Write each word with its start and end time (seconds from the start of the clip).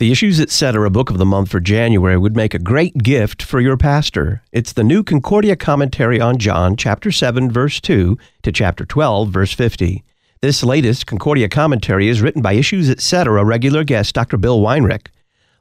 The 0.00 0.10
Issues 0.10 0.40
Etc. 0.40 0.90
book 0.90 1.08
of 1.08 1.18
the 1.18 1.24
month 1.24 1.50
for 1.50 1.60
January 1.60 2.18
would 2.18 2.34
make 2.34 2.52
a 2.52 2.58
great 2.58 2.98
gift 2.98 3.40
for 3.40 3.60
your 3.60 3.76
pastor. 3.76 4.42
It's 4.50 4.72
the 4.72 4.82
new 4.82 5.04
Concordia 5.04 5.54
commentary 5.54 6.20
on 6.20 6.38
John, 6.38 6.74
chapter 6.74 7.12
7, 7.12 7.48
verse 7.48 7.80
2 7.80 8.18
to 8.42 8.50
chapter 8.50 8.84
12, 8.84 9.28
verse 9.28 9.52
50. 9.52 10.02
This 10.40 10.64
latest 10.64 11.06
Concordia 11.06 11.48
commentary 11.48 12.08
is 12.08 12.20
written 12.20 12.42
by 12.42 12.54
Issues 12.54 12.90
Etc. 12.90 13.44
regular 13.44 13.84
guest 13.84 14.16
Dr. 14.16 14.36
Bill 14.36 14.60
Weinrich. 14.60 15.06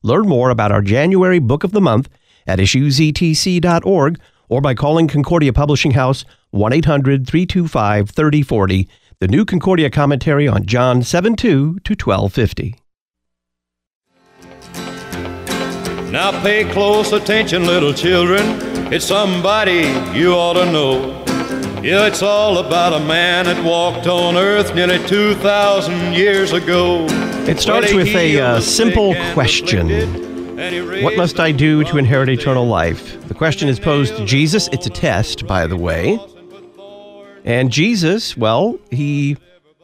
Learn 0.01 0.27
more 0.27 0.49
about 0.49 0.71
our 0.71 0.81
January 0.81 1.37
book 1.37 1.63
of 1.63 1.71
the 1.71 1.79
month 1.79 2.09
at 2.47 2.57
issuesetc.org 2.57 4.19
or 4.49 4.61
by 4.61 4.73
calling 4.73 5.07
Concordia 5.07 5.53
Publishing 5.53 5.91
House 5.91 6.25
1 6.49 6.73
800 6.73 7.27
325 7.27 8.09
3040. 8.09 8.89
The 9.19 9.27
new 9.27 9.45
Concordia 9.45 9.91
commentary 9.91 10.47
on 10.47 10.65
John 10.65 11.03
7 11.03 11.35
2 11.35 11.81
to 11.83 11.91
1250. 11.91 12.77
Now 16.13 16.29
pay 16.43 16.63
close 16.63 17.11
attention, 17.11 17.65
little 17.65 17.91
children. 17.91 18.43
It's 18.93 19.03
somebody 19.03 19.87
you 20.15 20.33
ought 20.33 20.53
to 20.53 20.71
know. 20.71 21.23
Yeah, 21.81 22.05
it's 22.05 22.21
all 22.21 22.59
about 22.59 22.93
a 22.93 23.03
man 23.03 23.45
that 23.45 23.65
walked 23.65 24.05
on 24.05 24.37
earth 24.37 24.75
nearly 24.75 25.03
2,000 25.07 26.13
years 26.13 26.53
ago. 26.53 27.07
It 27.47 27.59
starts 27.59 27.93
with 27.93 28.09
a 28.09 28.39
uh, 28.39 28.61
simple 28.61 29.15
question 29.33 29.89
What 31.01 31.17
must 31.17 31.39
I 31.39 31.51
do 31.51 31.83
to 31.85 31.97
inherit 31.97 32.29
eternal 32.29 32.67
life? 32.67 33.27
The 33.27 33.33
question 33.33 33.67
is 33.67 33.79
posed 33.79 34.15
to 34.17 34.23
Jesus. 34.23 34.69
It's 34.71 34.85
a 34.85 34.91
test, 34.91 35.47
by 35.47 35.65
the 35.65 35.77
way. 35.77 36.19
And 37.43 37.71
Jesus, 37.71 38.37
well, 38.37 38.77
he 38.91 39.35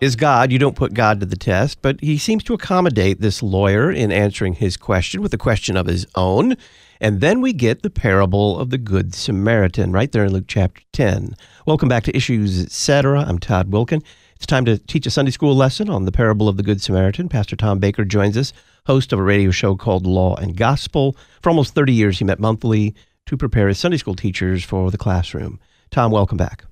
is 0.02 0.16
God. 0.16 0.52
You 0.52 0.59
don't 0.59 0.76
put 0.76 0.94
God 0.94 1.20
to 1.20 1.26
the 1.26 1.35
test, 1.35 1.81
but 1.81 1.99
he 1.99 2.17
seems 2.17 2.44
to 2.45 2.53
accommodate 2.53 3.20
this 3.20 3.44
lawyer 3.44 3.91
in 3.91 4.12
answering 4.12 4.53
his 4.53 4.77
question 4.77 5.22
with 5.22 5.34
a 5.34 5.38
question 5.38 5.75
of 5.75 5.88
his 5.88 6.05
own. 6.16 6.55
And 7.02 7.22
then 7.22 7.41
we 7.41 7.53
get 7.53 7.81
the 7.81 7.89
parable 7.89 8.58
of 8.59 8.69
the 8.69 8.78
Good 8.78 9.14
Samaritan 9.14 9.91
right 9.91 10.11
there 10.11 10.25
in 10.25 10.33
Luke 10.33 10.45
chapter 10.47 10.81
10. 10.94 11.36
Welcome 11.66 11.89
back 11.89 12.03
to 12.03 12.16
Issues 12.16 12.61
Etc. 12.61 13.19
I'm 13.19 13.39
Todd 13.39 13.72
Wilken. 13.72 14.03
It's 14.36 14.45
time 14.45 14.66
to 14.66 14.78
teach 14.78 15.06
a 15.06 15.11
Sunday 15.11 15.31
school 15.31 15.56
lesson 15.56 15.89
on 15.89 16.06
the 16.06 16.11
parable 16.11 16.47
of 16.47 16.56
the 16.56 16.63
Good 16.63 16.81
Samaritan. 16.81 17.28
Pastor 17.28 17.56
Tom 17.56 17.80
Baker 17.80 18.06
joins 18.06 18.38
us, 18.38 18.53
host 18.86 19.11
of 19.11 19.19
a 19.19 19.23
radio 19.23 19.52
show 19.52 19.75
called 19.75 20.06
Law 20.06 20.36
and 20.36 20.56
Gospel. 20.56 21.17
For 21.41 21.50
almost 21.50 21.75
30 21.75 21.94
years, 21.94 22.19
he 22.19 22.25
met 22.25 22.39
monthly 22.39 22.95
to 23.25 23.38
prepare 23.38 23.67
his 23.67 23.80
Sunday 23.80 23.97
school 23.97 24.16
teachers 24.16 24.63
for 24.63 24.91
the 24.91 24.97
classroom. 24.97 25.59
Tom, 25.91 26.11
welcome 26.11 26.38
back. 26.38 26.63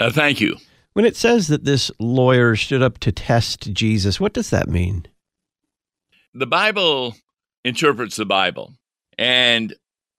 Uh, 0.00 0.10
thank 0.10 0.40
you. 0.40 0.56
When 0.94 1.04
it 1.04 1.16
says 1.16 1.48
that 1.48 1.64
this 1.64 1.90
lawyer 1.98 2.54
stood 2.54 2.80
up 2.80 2.98
to 2.98 3.10
test 3.10 3.72
Jesus, 3.72 4.20
what 4.20 4.32
does 4.32 4.50
that 4.50 4.68
mean? 4.68 5.06
The 6.32 6.46
Bible 6.46 7.16
interprets 7.64 8.14
the 8.14 8.24
Bible. 8.24 8.74
And 9.18 9.74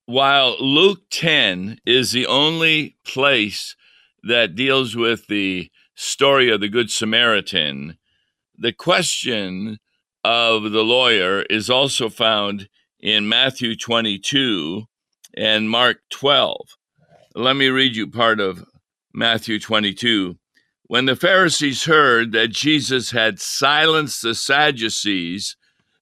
while 0.06 0.58
Luke 0.60 1.04
10 1.12 1.80
is 1.86 2.12
the 2.12 2.28
only 2.28 2.98
place 3.06 3.76
that 4.24 4.56
deals 4.56 4.98
with 4.98 5.28
the 5.28 5.72
story 5.96 6.52
of 6.52 6.60
the 6.60 6.68
Good 6.68 6.92
Samaritan, 6.92 7.98
the 8.58 8.74
question 8.74 9.80
of 10.26 10.72
the 10.72 10.84
lawyer 10.84 11.44
is 11.44 11.70
also 11.70 12.10
found 12.10 12.68
in 13.00 13.30
Matthew 13.30 13.78
22 13.78 14.84
and 15.38 15.70
Mark 15.70 16.00
12. 16.12 16.58
Let 17.34 17.56
me 17.56 17.70
read 17.70 17.96
you 17.96 18.08
part 18.08 18.42
of 18.42 18.66
Matthew 19.14 19.58
22. 19.58 20.38
When 20.88 21.06
the 21.06 21.16
Pharisees 21.16 21.86
heard 21.86 22.32
that 22.34 22.50
Jesus 22.50 23.10
had 23.10 23.40
silenced 23.40 24.22
the 24.22 24.36
Sadducees, 24.36 25.58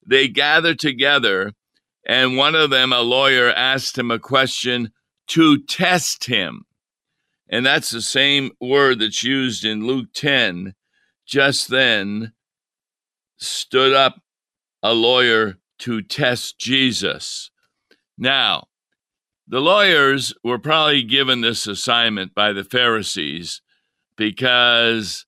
they 0.06 0.28
gathered 0.28 0.78
together, 0.78 1.54
and 2.06 2.36
one 2.36 2.54
of 2.54 2.70
them, 2.70 2.92
a 2.92 3.00
lawyer, 3.00 3.50
asked 3.50 3.98
him 3.98 4.12
a 4.12 4.20
question 4.20 4.92
to 5.28 5.64
test 5.64 6.26
him. 6.26 6.66
And 7.50 7.66
that's 7.66 7.92
the 7.92 8.02
same 8.02 8.52
word 8.60 9.00
that's 9.00 9.24
used 9.24 9.64
in 9.64 9.88
Luke 9.88 10.08
10. 10.14 10.74
Just 11.26 11.70
then 11.70 12.34
stood 13.38 13.94
up 13.94 14.22
a 14.82 14.94
lawyer 14.94 15.60
to 15.80 16.02
test 16.02 16.60
Jesus. 16.60 17.52
Now, 18.18 18.68
the 19.48 19.62
lawyers 19.62 20.34
were 20.44 20.60
probably 20.60 21.04
given 21.04 21.40
this 21.40 21.68
assignment 21.68 22.36
by 22.36 22.52
the 22.52 22.66
Pharisees 22.66 23.62
because 24.16 25.26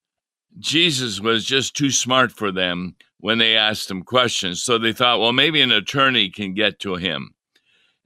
Jesus 0.59 1.19
was 1.19 1.45
just 1.45 1.75
too 1.75 1.91
smart 1.91 2.31
for 2.31 2.51
them 2.51 2.95
when 3.19 3.37
they 3.37 3.57
asked 3.57 3.89
him 3.89 4.03
questions. 4.03 4.63
So 4.63 4.77
they 4.77 4.93
thought, 4.93 5.19
well, 5.19 5.33
maybe 5.33 5.61
an 5.61 5.71
attorney 5.71 6.29
can 6.29 6.53
get 6.53 6.79
to 6.79 6.95
him. 6.95 7.31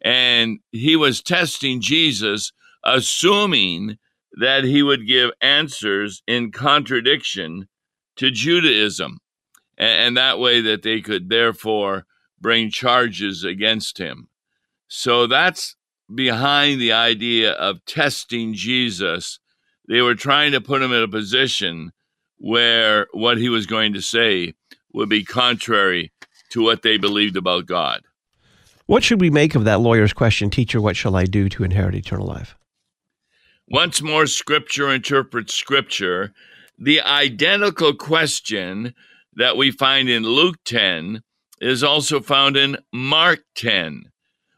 And 0.02 0.60
he 0.72 0.96
was 0.96 1.22
testing 1.22 1.82
Jesus, 1.82 2.54
assuming 2.84 3.98
that 4.40 4.64
he 4.64 4.82
would 4.82 5.08
give 5.08 5.32
answers 5.42 6.24
in 6.26 6.52
contradiction 6.52 7.68
to 8.16 8.32
Judaism. 8.32 9.20
And, 9.78 10.18
that 10.18 10.40
way 10.40 10.60
that 10.62 10.84
they 10.84 11.00
could 11.00 11.30
therefore 11.30 12.06
bring 12.40 12.70
charges 12.70 13.46
against 13.46 13.98
him. 13.98 14.28
So 14.90 15.26
that's 15.28 15.76
behind 16.14 16.82
the 16.82 16.92
idea 16.92 17.54
of 17.54 17.86
testing 17.86 18.54
Jesus 18.54 19.40
they 19.90 20.02
were 20.02 20.16
trying 20.16 20.54
to 20.54 20.62
put 20.62 20.82
him 20.82 20.94
in 20.94 21.04
a 21.04 21.08
position 21.08 21.92
where 22.38 23.08
what 23.12 23.38
he 23.38 23.50
was 23.50 23.66
going 23.66 23.92
to 23.94 24.02
say 24.02 24.54
would 24.94 25.10
be 25.10 25.26
contrary 25.26 26.12
to 26.52 26.64
what 26.64 26.84
they 26.84 26.98
believed 26.98 27.36
about 27.36 27.66
God. 27.66 28.02
What 28.86 29.04
should 29.04 29.20
we 29.20 29.30
make 29.30 29.56
of 29.56 29.66
that 29.66 29.82
lawyer's 29.82 30.14
question, 30.14 30.50
Teacher, 30.50 30.80
what 30.80 30.96
shall 30.96 31.16
I 31.16 31.26
do 31.26 31.50
to 31.50 31.64
inherit 31.64 31.96
eternal 31.96 32.28
life? 32.28 32.56
Once 33.68 34.02
more, 34.02 34.26
Scripture 34.26 34.92
interprets 34.92 35.54
Scripture. 35.54 36.34
The 36.78 37.02
identical 37.02 37.94
question 37.94 38.96
that 39.34 39.58
we 39.58 39.70
find 39.70 40.10
in 40.10 40.24
Luke 40.24 40.58
10 40.66 41.22
is 41.62 41.84
also 41.84 42.20
found 42.20 42.56
in 42.56 42.78
Mark 42.94 43.42
10, 43.56 44.06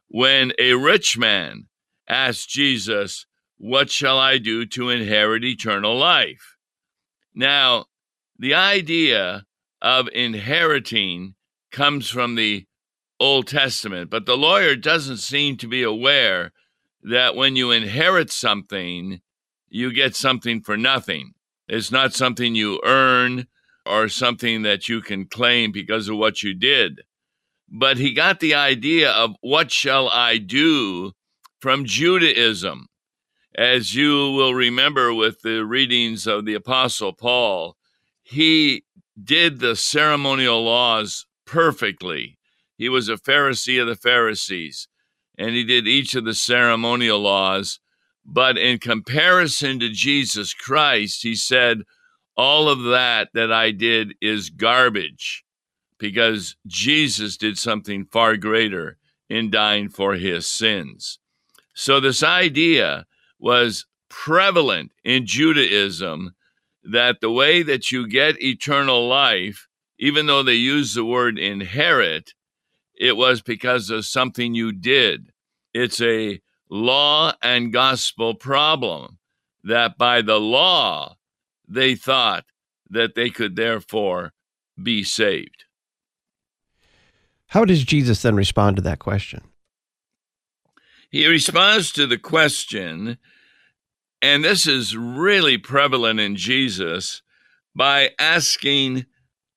when 0.07 0.53
a 0.59 0.73
rich 0.75 1.17
man 1.17 1.67
asked 2.07 2.49
Jesus, 2.49 3.25
what 3.61 3.91
shall 3.91 4.17
I 4.17 4.39
do 4.39 4.65
to 4.65 4.89
inherit 4.89 5.43
eternal 5.43 5.95
life? 5.95 6.57
Now, 7.35 7.85
the 8.39 8.55
idea 8.55 9.45
of 9.79 10.09
inheriting 10.15 11.35
comes 11.71 12.09
from 12.09 12.33
the 12.33 12.65
Old 13.19 13.45
Testament, 13.45 14.09
but 14.09 14.25
the 14.25 14.35
lawyer 14.35 14.75
doesn't 14.75 15.17
seem 15.17 15.57
to 15.57 15.67
be 15.67 15.83
aware 15.83 16.53
that 17.03 17.35
when 17.35 17.55
you 17.55 17.69
inherit 17.69 18.31
something, 18.31 19.21
you 19.69 19.93
get 19.93 20.15
something 20.15 20.61
for 20.61 20.75
nothing. 20.75 21.33
It's 21.67 21.91
not 21.91 22.15
something 22.15 22.55
you 22.55 22.81
earn 22.83 23.45
or 23.85 24.09
something 24.09 24.63
that 24.63 24.89
you 24.89 25.01
can 25.01 25.25
claim 25.27 25.71
because 25.71 26.09
of 26.09 26.17
what 26.17 26.41
you 26.41 26.55
did. 26.55 27.01
But 27.69 27.97
he 27.97 28.15
got 28.15 28.39
the 28.39 28.55
idea 28.55 29.11
of 29.11 29.35
what 29.41 29.71
shall 29.71 30.09
I 30.09 30.39
do 30.39 31.11
from 31.59 31.85
Judaism 31.85 32.87
as 33.55 33.93
you 33.95 34.31
will 34.31 34.53
remember 34.53 35.13
with 35.13 35.41
the 35.41 35.65
readings 35.65 36.25
of 36.25 36.45
the 36.45 36.53
Apostle 36.53 37.13
Paul, 37.13 37.75
he 38.23 38.83
did 39.21 39.59
the 39.59 39.75
ceremonial 39.75 40.63
laws 40.63 41.25
perfectly. 41.45 42.37
He 42.77 42.87
was 42.89 43.09
a 43.09 43.17
Pharisee 43.17 43.79
of 43.81 43.87
the 43.87 43.95
Pharisees, 43.95 44.87
and 45.37 45.55
he 45.55 45.63
did 45.63 45.87
each 45.87 46.15
of 46.15 46.23
the 46.23 46.33
ceremonial 46.33 47.19
laws. 47.19 47.79
But 48.25 48.57
in 48.57 48.79
comparison 48.79 49.79
to 49.79 49.89
Jesus 49.89 50.53
Christ, 50.53 51.23
he 51.23 51.35
said, 51.35 51.83
All 52.37 52.69
of 52.69 52.83
that 52.83 53.29
that 53.33 53.51
I 53.51 53.71
did 53.71 54.13
is 54.21 54.49
garbage 54.49 55.43
because 55.97 56.55
Jesus 56.65 57.37
did 57.37 57.57
something 57.57 58.05
far 58.05 58.37
greater 58.37 58.97
in 59.29 59.51
dying 59.51 59.89
for 59.89 60.15
his 60.15 60.47
sins. 60.47 61.19
So, 61.73 61.99
this 61.99 62.23
idea 62.23 63.05
was 63.41 63.85
prevalent 64.09 64.91
in 65.03 65.25
Judaism 65.25 66.35
that 66.83 67.19
the 67.19 67.31
way 67.31 67.63
that 67.63 67.91
you 67.91 68.07
get 68.07 68.41
eternal 68.41 69.07
life, 69.07 69.67
even 69.99 70.27
though 70.27 70.43
they 70.43 70.55
use 70.55 70.93
the 70.93 71.03
word 71.03 71.37
inherit, 71.37 72.33
it 72.95 73.17
was 73.17 73.41
because 73.41 73.89
of 73.89 74.05
something 74.05 74.53
you 74.53 74.71
did. 74.71 75.31
It's 75.73 76.01
a 76.01 76.39
law 76.69 77.33
and 77.41 77.73
gospel 77.73 78.35
problem 78.35 79.17
that 79.63 79.97
by 79.97 80.21
the 80.21 80.39
law 80.39 81.15
they 81.67 81.95
thought 81.95 82.45
that 82.89 83.15
they 83.15 83.29
could 83.29 83.55
therefore 83.55 84.33
be 84.81 85.03
saved. 85.03 85.65
How 87.47 87.65
does 87.65 87.83
Jesus 87.83 88.21
then 88.21 88.35
respond 88.35 88.77
to 88.77 88.81
that 88.83 88.99
question? 88.99 89.41
He 91.09 91.27
responds 91.27 91.91
to 91.93 92.07
the 92.07 92.17
question, 92.17 93.17
and 94.21 94.43
this 94.43 94.67
is 94.67 94.95
really 94.95 95.57
prevalent 95.57 96.19
in 96.19 96.35
Jesus, 96.35 97.21
by 97.75 98.11
asking 98.19 99.05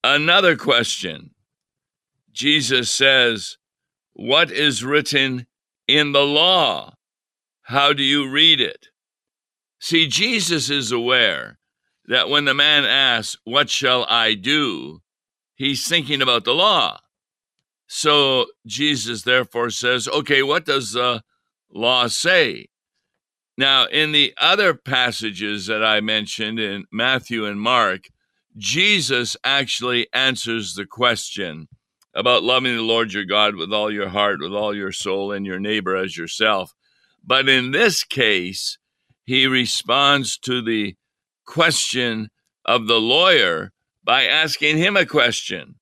another 0.03 0.57
question 0.57 1.31
Jesus 2.33 2.91
says, 2.91 3.57
What 4.13 4.51
is 4.51 4.85
written 4.85 5.47
in 5.87 6.13
the 6.13 6.25
law? 6.25 6.95
How 7.63 7.93
do 7.93 8.03
you 8.03 8.29
read 8.29 8.61
it? 8.61 8.89
See, 9.79 10.07
Jesus 10.07 10.71
is 10.71 10.93
aware 10.93 11.59
that 12.07 12.29
when 12.29 12.45
the 12.45 12.55
man 12.55 12.85
asks, 12.85 13.37
What 13.45 13.71
shall 13.71 14.05
I 14.09 14.35
do? 14.35 15.01
he's 15.55 15.87
thinking 15.87 16.21
about 16.21 16.45
the 16.45 16.55
law. 16.55 16.99
So 17.87 18.47
Jesus 18.67 19.23
therefore 19.23 19.71
says, 19.71 20.09
Okay, 20.09 20.43
what 20.43 20.65
does 20.65 20.93
the 20.93 21.23
law 21.73 22.09
say? 22.09 22.67
Now, 23.57 23.87
in 23.87 24.13
the 24.13 24.35
other 24.41 24.75
passages 24.75 25.67
that 25.67 25.85
I 25.85 26.01
mentioned 26.01 26.59
in 26.59 26.87
Matthew 26.91 27.47
and 27.47 27.61
Mark, 27.61 28.05
Jesus 28.57 29.37
actually 29.45 30.09
answers 30.13 30.75
the 30.75 30.87
question 30.87 31.69
about 32.15 32.43
loving 32.43 32.77
the 32.77 32.83
Lord 32.83 33.13
your 33.13 33.25
God 33.25 33.57
with 33.57 33.73
all 33.73 33.93
your 33.93 34.09
heart, 34.09 34.41
with 34.41 34.53
all 34.53 34.75
your 34.75 34.93
soul, 34.93 35.33
and 35.33 35.47
your 35.47 35.59
neighbor 35.59 35.97
as 35.97 36.17
yourself. 36.17 36.73
But 37.25 37.49
in 37.49 37.71
this 37.71 38.05
case, 38.05 38.79
he 39.25 39.47
responds 39.47 40.37
to 40.39 40.61
the 40.61 40.97
question 41.47 42.31
of 42.65 42.87
the 42.87 43.01
lawyer 43.01 43.73
by 44.03 44.25
asking 44.25 44.79
him 44.79 44.97
a 44.97 45.07
question, 45.07 45.77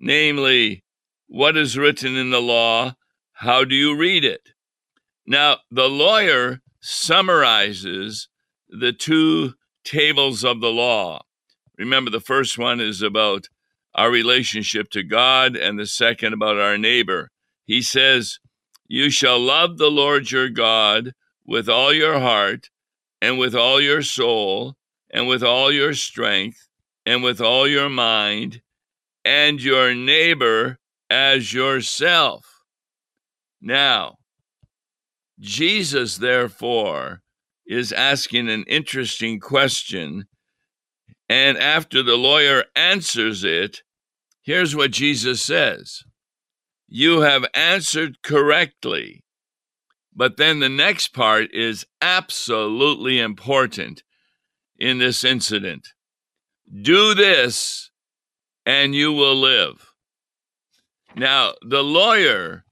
namely, 0.00 0.82
What 1.26 1.56
is 1.56 1.78
written 1.78 2.16
in 2.16 2.30
the 2.30 2.42
law? 2.42 2.94
How 3.32 3.64
do 3.64 3.74
you 3.74 3.96
read 3.96 4.24
it? 4.24 4.50
Now, 5.26 5.58
the 5.70 5.88
lawyer 5.88 6.60
summarizes 6.80 8.28
the 8.68 8.92
two 8.92 9.54
tables 9.84 10.44
of 10.44 10.60
the 10.60 10.70
law. 10.70 11.20
Remember, 11.78 12.10
the 12.10 12.20
first 12.20 12.58
one 12.58 12.80
is 12.80 13.02
about 13.02 13.48
our 13.94 14.10
relationship 14.10 14.90
to 14.90 15.02
God, 15.02 15.56
and 15.56 15.78
the 15.78 15.86
second 15.86 16.32
about 16.32 16.58
our 16.58 16.78
neighbor. 16.78 17.30
He 17.64 17.82
says, 17.82 18.38
You 18.86 19.10
shall 19.10 19.40
love 19.40 19.78
the 19.78 19.90
Lord 19.90 20.30
your 20.30 20.48
God 20.48 21.12
with 21.44 21.68
all 21.68 21.92
your 21.92 22.20
heart, 22.20 22.68
and 23.20 23.38
with 23.38 23.54
all 23.54 23.80
your 23.80 24.02
soul, 24.02 24.76
and 25.10 25.26
with 25.26 25.42
all 25.42 25.72
your 25.72 25.94
strength, 25.94 26.68
and 27.04 27.22
with 27.22 27.40
all 27.40 27.66
your 27.66 27.88
mind, 27.88 28.60
and 29.24 29.60
your 29.60 29.94
neighbor 29.94 30.78
as 31.10 31.52
yourself. 31.52 32.62
Now, 33.60 34.17
Jesus, 35.40 36.16
therefore, 36.18 37.22
is 37.66 37.92
asking 37.92 38.48
an 38.48 38.64
interesting 38.64 39.38
question. 39.40 40.26
And 41.28 41.58
after 41.58 42.02
the 42.02 42.16
lawyer 42.16 42.64
answers 42.74 43.44
it, 43.44 43.82
here's 44.42 44.74
what 44.74 44.90
Jesus 44.90 45.42
says 45.42 46.02
You 46.88 47.20
have 47.20 47.44
answered 47.54 48.22
correctly. 48.22 49.24
But 50.14 50.36
then 50.36 50.58
the 50.58 50.68
next 50.68 51.14
part 51.14 51.52
is 51.52 51.86
absolutely 52.02 53.20
important 53.20 54.02
in 54.76 54.98
this 54.98 55.22
incident. 55.22 55.86
Do 56.82 57.14
this 57.14 57.90
and 58.66 58.94
you 58.94 59.12
will 59.12 59.36
live. 59.36 59.92
Now, 61.14 61.52
the 61.62 61.82
lawyer 61.84 62.64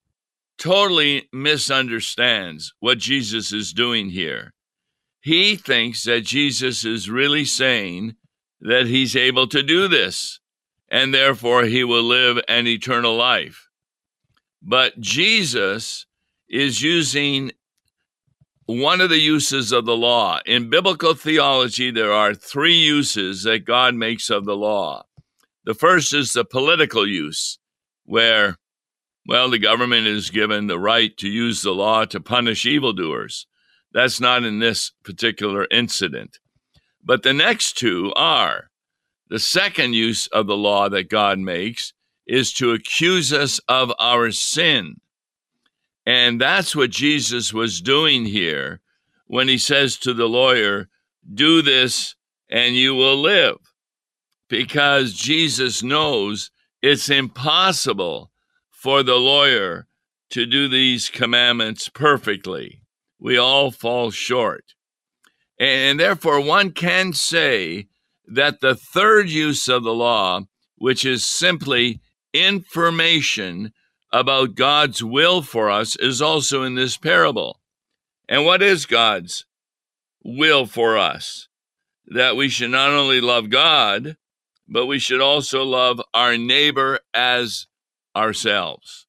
totally 0.58 1.29
misunderstands 1.32 2.73
what 2.81 2.99
Jesus 2.99 3.53
is 3.53 3.73
doing 3.73 4.11
here. 4.11 4.53
He 5.20 5.56
thinks 5.56 6.05
that 6.05 6.23
Jesus 6.23 6.85
is 6.85 7.11
really 7.11 7.44
saying 7.44 8.14
that 8.61 8.87
he's 8.87 9.17
able 9.17 9.47
to 9.49 9.62
do 9.62 9.88
this 9.88 10.41
and 10.88 11.12
therefore 11.12 11.64
he 11.64 11.85
will 11.85 12.03
live 12.03 12.38
an 12.49 12.67
eternal 12.67 13.17
life. 13.17 13.69
But 14.62 15.00
Jesus 15.00 16.06
is 16.49 16.82
using 16.82 17.52
one 18.67 19.00
of 19.00 19.11
the 19.11 19.19
uses 19.19 19.73
of 19.73 19.85
the 19.85 19.97
law. 19.97 20.41
In 20.44 20.70
biblical 20.70 21.14
theology, 21.14 21.91
there 21.91 22.12
are 22.12 22.35
three 22.35 22.75
uses 22.75 23.44
that 23.44 23.64
God 23.64 23.94
makes 23.94 24.31
of 24.31 24.44
the 24.44 24.56
law. 24.56 25.05
The 25.64 25.75
first 25.75 26.14
is 26.14 26.32
the 26.32 26.44
political 26.44 27.06
use, 27.06 27.59
where 28.05 28.56
well, 29.26 29.50
the 29.50 29.58
government 29.58 30.06
is 30.06 30.31
given 30.31 30.67
the 30.67 30.78
right 30.78 31.17
to 31.17 31.28
use 31.28 31.62
the 31.62 31.73
law 31.73 32.05
to 32.05 32.20
punish 32.20 32.64
evildoers. 32.64 33.46
That's 33.93 34.20
not 34.20 34.44
in 34.44 34.61
this 34.61 34.93
particular 35.02 35.67
incident. 35.70 36.38
But 37.02 37.23
the 37.23 37.32
next 37.32 37.76
two 37.76 38.12
are 38.14 38.70
the 39.28 39.40
second 39.40 39.94
use 39.94 40.28
of 40.28 40.46
the 40.46 40.56
law 40.56 40.88
that 40.88 41.11
God 41.11 41.40
makes 41.40 41.93
is 42.26 42.52
to 42.55 42.73
accuse 42.73 43.32
us 43.32 43.61
of 43.69 43.93
our 43.99 44.31
sin. 44.31 45.00
And 46.05 46.40
that's 46.40 46.76
what 46.76 46.90
Jesus 46.90 47.52
was 47.52 47.81
doing 47.81 48.26
here 48.26 48.81
when 49.26 49.49
he 49.49 49.58
says 49.58 49.96
to 49.99 50.14
the 50.14 50.28
lawyer, 50.28 50.88
Do 51.34 51.62
this 51.62 52.14
and 52.49 52.76
you 52.76 52.94
will 52.94 53.17
live. 53.17 53.56
Because 54.49 55.14
Jesus 55.14 55.82
knows 55.82 56.52
it's 56.81 57.11
impossible 57.11 58.31
for 58.87 59.03
the 59.03 59.17
lawyer 59.17 59.85
to 60.31 60.47
do 60.47 60.69
these 60.69 61.11
commandments 61.11 61.88
perfectly. 61.88 62.83
We 63.19 63.37
all 63.37 63.73
fall 63.73 64.12
short. 64.12 64.62
And 65.59 65.99
therefore, 65.99 66.41
one 66.41 66.71
can 66.71 67.12
say 67.12 67.88
that 68.29 68.61
the 68.61 68.77
third 68.77 69.29
use 69.29 69.67
of 69.67 69.83
the 69.83 69.93
law, 69.93 70.43
which 70.77 71.05
is 71.05 71.27
simply 71.27 72.00
information 72.33 73.73
about 74.12 74.55
God's 74.55 75.03
will 75.03 75.43
for 75.43 75.69
us, 75.69 75.97
is 75.97 76.23
also 76.23 76.62
in 76.62 76.77
this 76.77 76.97
parable. 76.97 77.59
And 78.29 78.44
what 78.44 78.62
is 78.62 78.87
God's 78.87 79.47
will 80.23 80.65
for 80.65 80.97
us? 80.97 81.49
That 82.06 82.37
we 82.37 82.49
should 82.49 82.71
not 82.71 82.91
only 82.91 83.21
love 83.21 83.50
God, 83.50 84.17
but 84.69 84.87
we 84.87 85.00
should 85.00 85.21
also 85.21 85.65
love 85.65 86.00
our 86.15 86.38
neighbor 86.38 87.00
as 87.12 87.67
ourselves. 88.17 89.07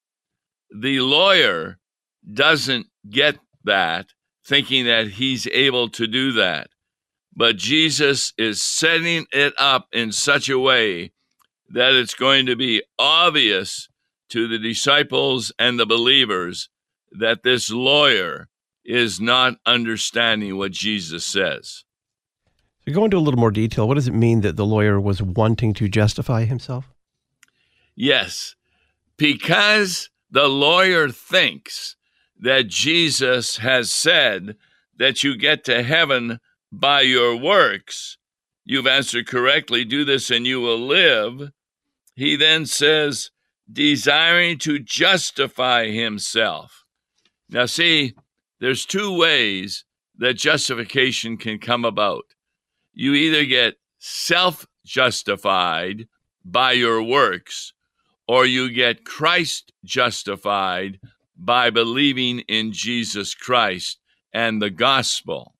The 0.70 1.00
lawyer 1.00 1.78
doesn't 2.30 2.86
get 3.08 3.38
that, 3.64 4.08
thinking 4.46 4.84
that 4.84 5.08
he's 5.08 5.46
able 5.48 5.88
to 5.90 6.06
do 6.06 6.32
that. 6.32 6.68
But 7.34 7.56
Jesus 7.56 8.32
is 8.36 8.62
setting 8.62 9.26
it 9.32 9.54
up 9.58 9.88
in 9.92 10.12
such 10.12 10.48
a 10.48 10.58
way 10.58 11.12
that 11.70 11.94
it's 11.94 12.14
going 12.14 12.46
to 12.46 12.56
be 12.56 12.82
obvious 12.98 13.88
to 14.30 14.48
the 14.48 14.58
disciples 14.58 15.52
and 15.58 15.78
the 15.78 15.86
believers 15.86 16.68
that 17.12 17.42
this 17.42 17.70
lawyer 17.70 18.48
is 18.84 19.20
not 19.20 19.58
understanding 19.64 20.56
what 20.56 20.72
Jesus 20.72 21.24
says. 21.24 21.84
So, 22.86 22.92
go 22.92 23.04
into 23.04 23.18
a 23.18 23.20
little 23.20 23.40
more 23.40 23.50
detail. 23.50 23.86
What 23.86 23.94
does 23.94 24.08
it 24.08 24.14
mean 24.14 24.40
that 24.40 24.56
the 24.56 24.66
lawyer 24.66 25.00
was 25.00 25.22
wanting 25.22 25.74
to 25.74 25.88
justify 25.88 26.44
himself? 26.44 26.92
Yes 27.94 28.54
because 29.18 30.08
the 30.30 30.48
lawyer 30.48 31.10
thinks 31.10 31.96
that 32.40 32.68
Jesus 32.68 33.58
has 33.58 33.90
said 33.90 34.56
that 34.96 35.22
you 35.22 35.36
get 35.36 35.64
to 35.64 35.82
heaven 35.82 36.40
by 36.72 37.02
your 37.02 37.36
works, 37.36 38.16
you've 38.64 38.86
answered 38.86 39.26
correctly, 39.26 39.84
do 39.84 40.04
this 40.04 40.30
and 40.30 40.46
you 40.46 40.60
will 40.60 40.78
live. 40.78 41.50
He 42.14 42.36
then 42.36 42.66
says, 42.66 43.30
desiring 43.70 44.58
to 44.58 44.78
justify 44.78 45.88
himself. 45.88 46.84
Now, 47.50 47.66
see, 47.66 48.14
there's 48.60 48.86
two 48.86 49.16
ways 49.16 49.84
that 50.16 50.34
justification 50.34 51.36
can 51.36 51.58
come 51.58 51.84
about. 51.84 52.24
You 52.92 53.14
either 53.14 53.44
get 53.44 53.76
self 53.98 54.66
justified 54.84 56.08
by 56.44 56.72
your 56.72 57.02
works, 57.02 57.72
or 58.28 58.44
you 58.44 58.70
get 58.70 59.06
Christ 59.06 59.72
justified 59.84 61.00
by 61.36 61.70
believing 61.70 62.40
in 62.40 62.72
Jesus 62.72 63.34
Christ 63.34 63.98
and 64.32 64.60
the 64.60 64.70
gospel. 64.70 65.54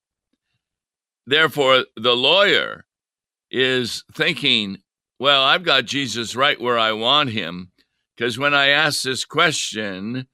Therefore, 1.27 1.87
the 1.97 2.15
lawyer 2.15 2.85
is 3.51 4.05
thinking, 4.13 4.79
well, 5.19 5.43
I've 5.43 5.65
got 5.65 5.87
Jesus 5.87 6.37
right 6.37 6.61
where 6.61 6.79
I 6.79 6.93
want 6.93 7.31
him. 7.31 7.73
Because 8.17 8.39
when 8.39 8.53
I 8.53 8.69
ask 8.69 9.03
this 9.03 9.25
question 9.25 10.27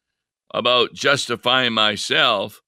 about 0.53 0.95
justifying 0.95 1.73
myself, 1.73 2.61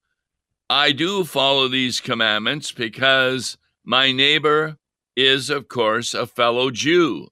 I 0.68 0.92
do 0.92 1.24
follow 1.24 1.68
these 1.68 2.00
commandments 2.00 2.72
because 2.72 3.56
my 3.84 4.12
neighbor 4.12 4.76
is, 5.16 5.48
of 5.48 5.68
course, 5.68 6.12
a 6.12 6.26
fellow 6.26 6.70
Jew 6.70 7.28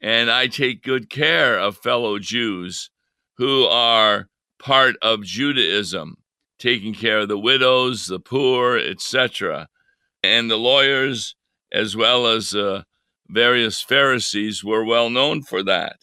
and 0.00 0.30
I 0.30 0.46
take 0.46 0.82
good 0.82 1.10
care 1.10 1.58
of 1.58 1.76
fellow 1.76 2.18
Jews 2.18 2.90
who 3.36 3.64
are 3.64 4.28
part 4.58 4.96
of 5.02 5.24
Judaism, 5.24 6.16
taking 6.58 6.94
care 6.94 7.20
of 7.20 7.28
the 7.28 7.38
widows, 7.38 8.06
the 8.06 8.20
poor, 8.20 8.76
etc. 8.76 9.68
And 10.22 10.50
the 10.50 10.56
lawyers, 10.56 11.34
as 11.72 11.96
well 11.96 12.26
as 12.26 12.54
uh, 12.54 12.82
various 13.28 13.80
Pharisees, 13.82 14.64
were 14.64 14.84
well 14.84 15.10
known 15.10 15.42
for 15.42 15.62
that. 15.62 15.96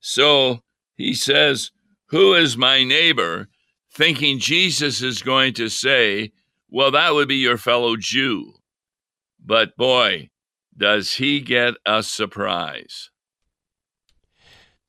So 0.00 0.60
he 0.94 1.14
says, 1.14 1.70
Who 2.08 2.34
is 2.34 2.56
my 2.56 2.84
neighbor? 2.84 3.48
thinking 3.92 4.38
Jesus 4.38 5.02
is 5.02 5.22
going 5.22 5.52
to 5.54 5.68
say, 5.68 6.32
Well, 6.68 6.92
that 6.92 7.14
would 7.14 7.28
be 7.28 7.36
your 7.36 7.58
fellow 7.58 7.96
Jew. 7.96 8.54
But 9.44 9.76
boy, 9.76 10.30
does 10.76 11.14
he 11.14 11.40
get 11.40 11.74
a 11.84 12.02
surprise. 12.02 13.09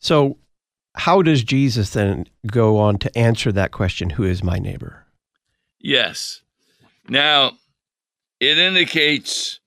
So, 0.02 0.38
how 0.96 1.22
does 1.22 1.44
Jesus 1.44 1.92
then 1.92 2.26
go 2.48 2.78
on 2.78 2.98
to 2.98 3.18
answer 3.18 3.52
that 3.52 3.72
question, 3.72 4.10
Who 4.10 4.24
is 4.24 4.44
my 4.44 4.58
neighbor? 4.58 5.06
Yes. 5.80 6.42
Now, 7.08 7.54
it 8.40 8.58
indicates, 8.58 9.60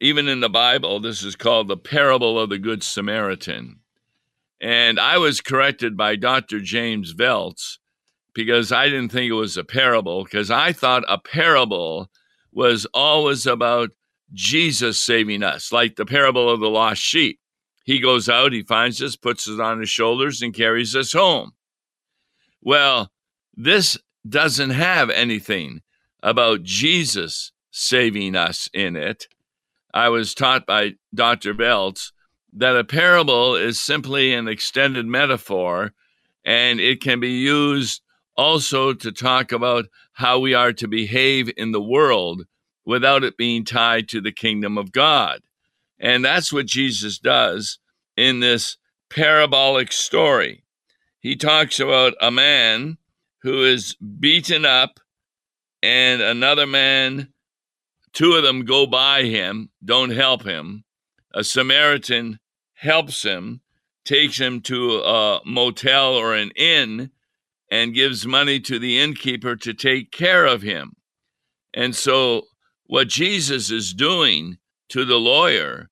even 0.00 0.28
in 0.28 0.40
the 0.40 0.50
Bible, 0.50 1.00
this 1.00 1.24
is 1.24 1.34
called 1.34 1.68
the 1.68 1.76
parable 1.76 2.38
of 2.38 2.50
the 2.50 2.58
Good 2.58 2.82
Samaritan. 2.82 3.80
And 4.60 5.00
I 5.00 5.18
was 5.18 5.40
corrected 5.40 5.96
by 5.96 6.16
Dr. 6.16 6.60
James 6.60 7.14
Voelz 7.14 7.78
because 8.34 8.70
I 8.70 8.86
didn't 8.86 9.10
think 9.10 9.30
it 9.30 9.34
was 9.34 9.56
a 9.56 9.64
parable, 9.64 10.24
because 10.24 10.50
I 10.50 10.72
thought 10.72 11.04
a 11.08 11.18
parable 11.18 12.10
was 12.52 12.86
always 12.92 13.46
about 13.46 13.90
Jesus 14.34 15.00
saving 15.00 15.42
us, 15.42 15.72
like 15.72 15.96
the 15.96 16.06
parable 16.06 16.50
of 16.50 16.60
the 16.60 16.68
lost 16.68 17.00
sheep. 17.00 17.40
He 17.88 18.00
goes 18.00 18.28
out, 18.28 18.52
he 18.52 18.62
finds 18.62 19.02
us, 19.02 19.16
puts 19.16 19.48
us 19.48 19.58
on 19.58 19.80
his 19.80 19.88
shoulders, 19.88 20.42
and 20.42 20.52
carries 20.52 20.94
us 20.94 21.14
home. 21.14 21.52
Well, 22.60 23.10
this 23.56 23.96
doesn't 24.28 24.72
have 24.72 25.08
anything 25.08 25.80
about 26.22 26.64
Jesus 26.64 27.50
saving 27.70 28.36
us 28.36 28.68
in 28.74 28.94
it. 28.94 29.26
I 29.94 30.10
was 30.10 30.34
taught 30.34 30.66
by 30.66 30.96
Dr. 31.14 31.54
Voelz 31.54 32.12
that 32.52 32.76
a 32.76 32.84
parable 32.84 33.54
is 33.54 33.80
simply 33.80 34.34
an 34.34 34.48
extended 34.48 35.06
metaphor 35.06 35.94
and 36.44 36.80
it 36.80 37.00
can 37.00 37.20
be 37.20 37.30
used 37.30 38.02
also 38.36 38.92
to 38.92 39.10
talk 39.10 39.50
about 39.50 39.86
how 40.12 40.38
we 40.38 40.52
are 40.52 40.74
to 40.74 40.88
behave 40.88 41.50
in 41.56 41.72
the 41.72 41.80
world 41.80 42.44
without 42.84 43.24
it 43.24 43.38
being 43.38 43.64
tied 43.64 44.10
to 44.10 44.20
the 44.20 44.30
kingdom 44.30 44.76
of 44.76 44.92
God. 44.92 45.40
And 46.00 46.24
that's 46.24 46.52
what 46.52 46.66
Jesus 46.66 47.18
does 47.18 47.78
in 48.16 48.40
this 48.40 48.76
parabolic 49.10 49.92
story. 49.92 50.64
He 51.20 51.36
talks 51.36 51.80
about 51.80 52.14
a 52.20 52.30
man 52.30 52.98
who 53.42 53.64
is 53.64 53.96
beaten 53.96 54.64
up 54.64 55.00
and 55.82 56.20
another 56.20 56.66
man, 56.66 57.32
two 58.12 58.32
of 58.34 58.42
them 58.42 58.64
go 58.64 58.86
by 58.86 59.24
him, 59.24 59.70
don't 59.84 60.10
help 60.10 60.44
him. 60.44 60.84
A 61.34 61.44
Samaritan 61.44 62.38
helps 62.74 63.22
him, 63.22 63.60
takes 64.04 64.38
him 64.38 64.60
to 64.62 65.00
a 65.00 65.40
motel 65.44 66.14
or 66.14 66.34
an 66.34 66.50
inn, 66.56 67.10
and 67.70 67.94
gives 67.94 68.26
money 68.26 68.58
to 68.60 68.78
the 68.78 68.98
innkeeper 68.98 69.54
to 69.56 69.74
take 69.74 70.10
care 70.10 70.46
of 70.46 70.62
him. 70.62 70.96
And 71.74 71.94
so 71.94 72.42
what 72.84 73.08
Jesus 73.08 73.70
is 73.70 73.92
doing 73.92 74.58
to 74.90 75.04
the 75.04 75.16
lawyer 75.16 75.88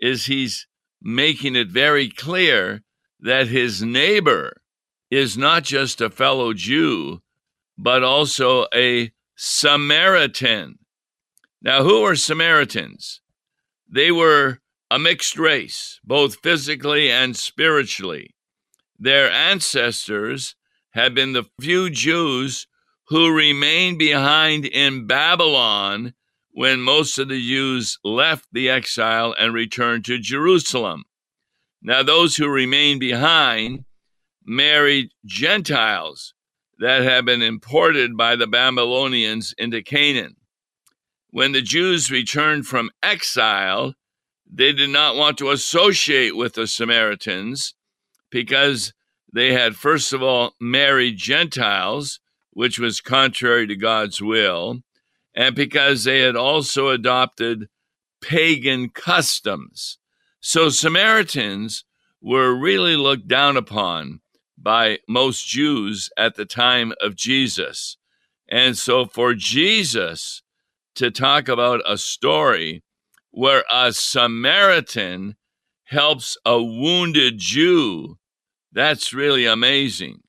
is 0.00 0.26
he's 0.26 0.66
making 1.02 1.56
it 1.56 1.68
very 1.68 2.08
clear 2.08 2.82
that 3.20 3.48
his 3.48 3.82
neighbor 3.82 4.60
is 5.10 5.36
not 5.38 5.64
just 5.64 6.00
a 6.00 6.10
fellow 6.10 6.52
Jew, 6.52 7.22
but 7.78 8.02
also 8.02 8.66
a 8.74 9.12
Samaritan. 9.36 10.78
Now, 11.62 11.82
who 11.82 12.02
are 12.02 12.16
Samaritans? 12.16 13.20
They 13.88 14.10
were 14.10 14.58
a 14.90 14.98
mixed 14.98 15.38
race, 15.38 16.00
both 16.04 16.36
physically 16.42 17.10
and 17.10 17.36
spiritually. 17.36 18.34
Their 18.98 19.30
ancestors 19.30 20.54
had 20.90 21.14
been 21.14 21.32
the 21.32 21.46
few 21.60 21.90
Jews 21.90 22.66
who 23.08 23.34
remained 23.34 23.98
behind 23.98 24.64
in 24.64 25.06
Babylon 25.06 26.14
when 26.56 26.80
most 26.80 27.18
of 27.18 27.28
the 27.28 27.38
Jews 27.38 27.98
left 28.02 28.46
the 28.50 28.70
exile 28.70 29.34
and 29.38 29.52
returned 29.52 30.06
to 30.06 30.18
Jerusalem. 30.18 31.04
Now, 31.82 32.02
those 32.02 32.36
who 32.36 32.48
remained 32.48 32.98
behind 32.98 33.84
married 34.42 35.10
Gentiles 35.26 36.32
that 36.78 37.02
had 37.02 37.26
been 37.26 37.42
imported 37.42 38.16
by 38.16 38.36
the 38.36 38.46
Babylonians 38.46 39.54
into 39.58 39.82
Canaan. 39.82 40.36
When 41.28 41.52
the 41.52 41.60
Jews 41.60 42.10
returned 42.10 42.66
from 42.66 42.88
exile, 43.02 43.92
they 44.50 44.72
did 44.72 44.88
not 44.88 45.14
want 45.14 45.36
to 45.36 45.50
associate 45.50 46.36
with 46.36 46.54
the 46.54 46.66
Samaritans 46.66 47.74
because 48.30 48.94
they 49.30 49.52
had, 49.52 49.76
first 49.76 50.14
of 50.14 50.22
all, 50.22 50.54
married 50.58 51.18
Gentiles, 51.18 52.18
which 52.54 52.78
was 52.78 53.02
contrary 53.02 53.66
to 53.66 53.76
God's 53.76 54.22
will 54.22 54.80
and 55.36 55.54
because 55.54 56.04
they 56.04 56.20
had 56.20 56.34
also 56.34 56.88
adopted 56.88 57.68
pagan 58.22 58.88
customs. 58.88 59.98
So 60.40 60.70
Samaritans 60.70 61.84
were 62.22 62.54
really 62.54 62.96
looked 62.96 63.28
down 63.28 63.56
upon 63.56 64.20
by 64.56 64.98
most 65.06 65.46
Jews 65.46 66.08
at 66.16 66.34
the 66.36 66.46
time 66.46 66.92
of 67.00 67.14
Jesus. 67.14 67.98
And 68.48 68.78
so 68.78 69.04
for 69.04 69.34
Jesus 69.34 70.42
to 70.94 71.10
talk 71.10 71.48
about 71.48 71.82
a 71.86 71.98
story 71.98 72.82
where 73.30 73.64
a 73.70 73.92
Samaritan 73.92 75.36
helps 75.84 76.38
a 76.46 76.62
wounded 76.62 77.38
Jew, 77.38 78.18
that's 78.72 79.12
really 79.12 79.44
amazing. 79.44 80.22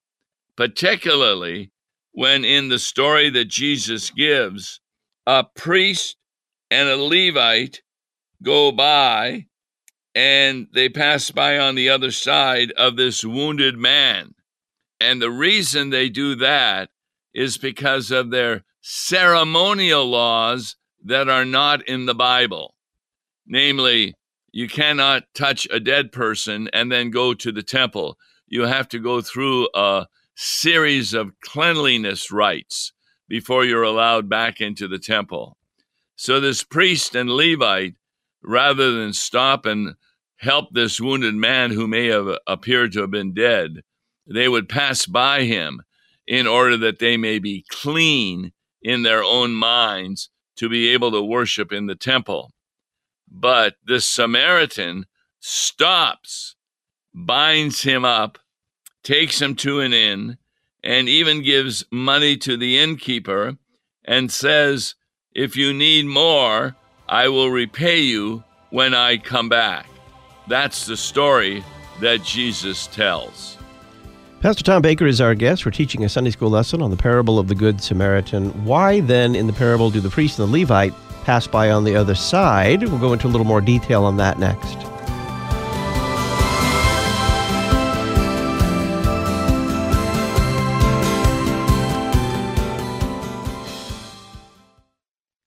Particularly 0.57 1.71
when 2.11 2.43
in 2.43 2.67
the 2.67 2.79
story 2.79 3.29
that 3.29 3.45
Jesus 3.45 4.09
gives, 4.09 4.81
a 5.27 5.43
priest 5.43 6.15
and 6.71 6.87
a 6.87 6.95
Levite 6.95 7.81
go 8.41 8.71
by 8.71 9.45
and 10.15 10.67
they 10.73 10.87
pass 10.89 11.29
by 11.29 11.59
on 11.59 11.75
the 11.75 11.89
other 11.89 12.11
side 12.11 12.71
of 12.71 12.95
this 12.95 13.23
wounded 13.23 13.77
man. 13.77 14.33
And 14.99 15.21
the 15.21 15.29
reason 15.29 15.89
they 15.89 16.09
do 16.09 16.33
that 16.35 16.89
is 17.33 17.57
because 17.57 18.09
of 18.09 18.31
their 18.31 18.63
ceremonial 18.81 20.05
laws 20.05 20.77
that 21.03 21.29
are 21.29 21.45
not 21.45 21.87
in 21.87 22.05
the 22.05 22.15
Bible. 22.15 22.73
Namely, 23.45 24.15
you 24.51 24.69
cannot 24.69 25.23
touch 25.35 25.67
a 25.69 25.79
dead 25.79 26.11
person 26.11 26.69
and 26.71 26.89
then 26.91 27.11
go 27.11 27.33
to 27.33 27.51
the 27.51 27.63
temple. 27.63 28.17
You 28.47 28.63
have 28.63 28.87
to 28.89 28.99
go 28.99 29.21
through 29.21 29.67
a 29.75 30.07
series 30.35 31.13
of 31.13 31.39
cleanliness 31.41 32.31
rites 32.31 32.93
before 33.27 33.65
you're 33.65 33.83
allowed 33.83 34.29
back 34.29 34.61
into 34.61 34.87
the 34.87 34.99
temple. 34.99 35.57
So 36.15 36.39
this 36.39 36.63
priest 36.63 37.15
and 37.15 37.29
Levite, 37.29 37.95
rather 38.41 38.91
than 38.91 39.13
stop 39.13 39.65
and 39.65 39.95
help 40.37 40.69
this 40.71 41.01
wounded 41.01 41.35
man 41.35 41.71
who 41.71 41.87
may 41.87 42.07
have 42.07 42.27
appeared 42.47 42.93
to 42.93 43.01
have 43.01 43.11
been 43.11 43.33
dead, 43.33 43.81
they 44.25 44.47
would 44.47 44.69
pass 44.69 45.05
by 45.05 45.43
him 45.43 45.81
in 46.25 46.47
order 46.47 46.77
that 46.77 46.99
they 46.99 47.17
may 47.17 47.39
be 47.39 47.65
clean 47.69 48.51
in 48.81 49.03
their 49.03 49.23
own 49.23 49.53
minds 49.53 50.29
to 50.57 50.69
be 50.69 50.89
able 50.89 51.11
to 51.11 51.21
worship 51.21 51.71
in 51.71 51.85
the 51.85 51.95
temple. 51.95 52.51
But 53.29 53.75
this 53.85 54.05
Samaritan 54.05 55.05
stops, 55.39 56.55
binds 57.13 57.83
him 57.83 58.05
up, 58.05 58.39
takes 59.03 59.41
him 59.41 59.55
to 59.55 59.79
an 59.79 59.93
inn, 59.93 60.37
and 60.87 61.09
even 61.09 61.43
gives 61.43 61.83
money 61.91 62.37
to 62.37 62.55
the 62.55 62.79
innkeeper 62.79 63.57
and 64.05 64.31
says, 64.31 64.95
If 65.33 65.57
you 65.57 65.73
need 65.73 66.05
more, 66.05 66.77
I 67.09 67.27
will 67.27 67.51
repay 67.51 67.99
you 67.99 68.45
when 68.69 68.93
I 68.93 69.17
come 69.17 69.49
back. 69.49 69.85
That's 70.47 70.85
the 70.85 70.95
story 70.95 71.61
that 71.99 72.23
Jesus 72.23 72.87
tells. 72.87 73.57
Pastor 74.39 74.63
Tom 74.63 74.81
Baker 74.81 75.05
is 75.05 75.19
our 75.19 75.35
guest. 75.35 75.65
We're 75.65 75.71
teaching 75.71 76.05
a 76.05 76.09
Sunday 76.09 76.31
school 76.31 76.49
lesson 76.49 76.81
on 76.81 76.89
the 76.89 76.95
parable 76.95 77.37
of 77.37 77.49
the 77.49 77.55
Good 77.55 77.81
Samaritan. 77.81 78.51
Why 78.63 79.01
then, 79.01 79.35
in 79.35 79.47
the 79.47 79.53
parable, 79.53 79.89
do 79.91 79.99
the 79.99 80.09
priest 80.09 80.39
and 80.39 80.47
the 80.47 80.59
Levite 80.59 80.93
pass 81.25 81.47
by 81.47 81.69
on 81.69 81.83
the 81.83 81.97
other 81.97 82.15
side? 82.15 82.81
We'll 82.83 82.99
go 82.99 83.11
into 83.11 83.27
a 83.27 83.29
little 83.29 83.47
more 83.47 83.59
detail 83.59 84.05
on 84.05 84.15
that 84.17 84.39
next. 84.39 84.77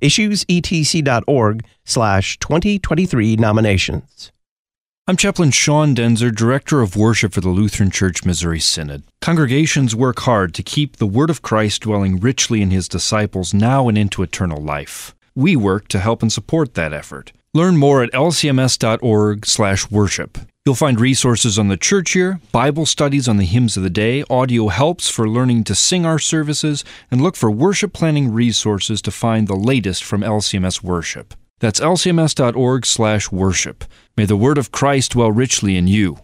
issuesetc.org 0.00 1.64
slash 1.84 2.38
2023 2.38 3.36
nominations. 3.36 4.32
I'm 5.08 5.16
Chaplain 5.16 5.52
Sean 5.52 5.94
Daenzer, 5.94 6.34
Director 6.34 6.82
of 6.82 6.96
Worship 6.96 7.32
for 7.32 7.40
the 7.40 7.48
Lutheran 7.48 7.92
Church 7.92 8.24
Missouri 8.24 8.58
Synod. 8.58 9.04
Congregations 9.20 9.94
work 9.94 10.18
hard 10.20 10.52
to 10.54 10.64
keep 10.64 10.96
the 10.96 11.06
Word 11.06 11.30
of 11.30 11.42
Christ 11.42 11.82
dwelling 11.82 12.18
richly 12.18 12.60
in 12.60 12.70
His 12.70 12.88
disciples 12.88 13.54
now 13.54 13.86
and 13.88 13.96
into 13.96 14.24
eternal 14.24 14.60
life. 14.60 15.14
We 15.36 15.54
work 15.54 15.86
to 15.88 16.00
help 16.00 16.22
and 16.22 16.32
support 16.32 16.74
that 16.74 16.92
effort. 16.92 17.32
Learn 17.56 17.76
more 17.78 18.02
at 18.02 18.12
lcms.org/worship. 18.12 20.38
You'll 20.66 20.74
find 20.74 21.00
resources 21.00 21.58
on 21.58 21.68
the 21.68 21.78
church 21.78 22.14
year, 22.14 22.38
Bible 22.52 22.84
studies 22.84 23.26
on 23.28 23.38
the 23.38 23.46
hymns 23.46 23.78
of 23.78 23.82
the 23.82 23.88
day, 23.88 24.24
audio 24.28 24.68
helps 24.68 25.08
for 25.08 25.26
learning 25.26 25.64
to 25.64 25.74
sing 25.74 26.04
our 26.04 26.18
services, 26.18 26.84
and 27.10 27.22
look 27.22 27.34
for 27.34 27.50
worship 27.50 27.94
planning 27.94 28.30
resources 28.30 29.00
to 29.00 29.10
find 29.10 29.48
the 29.48 29.56
latest 29.56 30.04
from 30.04 30.20
LCMS 30.20 30.82
worship. 30.82 31.32
That's 31.60 31.80
lcms.org/worship. 31.80 33.84
May 34.18 34.26
the 34.26 34.36
word 34.36 34.58
of 34.58 34.70
Christ 34.70 35.12
dwell 35.12 35.32
richly 35.32 35.78
in 35.78 35.88
you. 35.88 36.18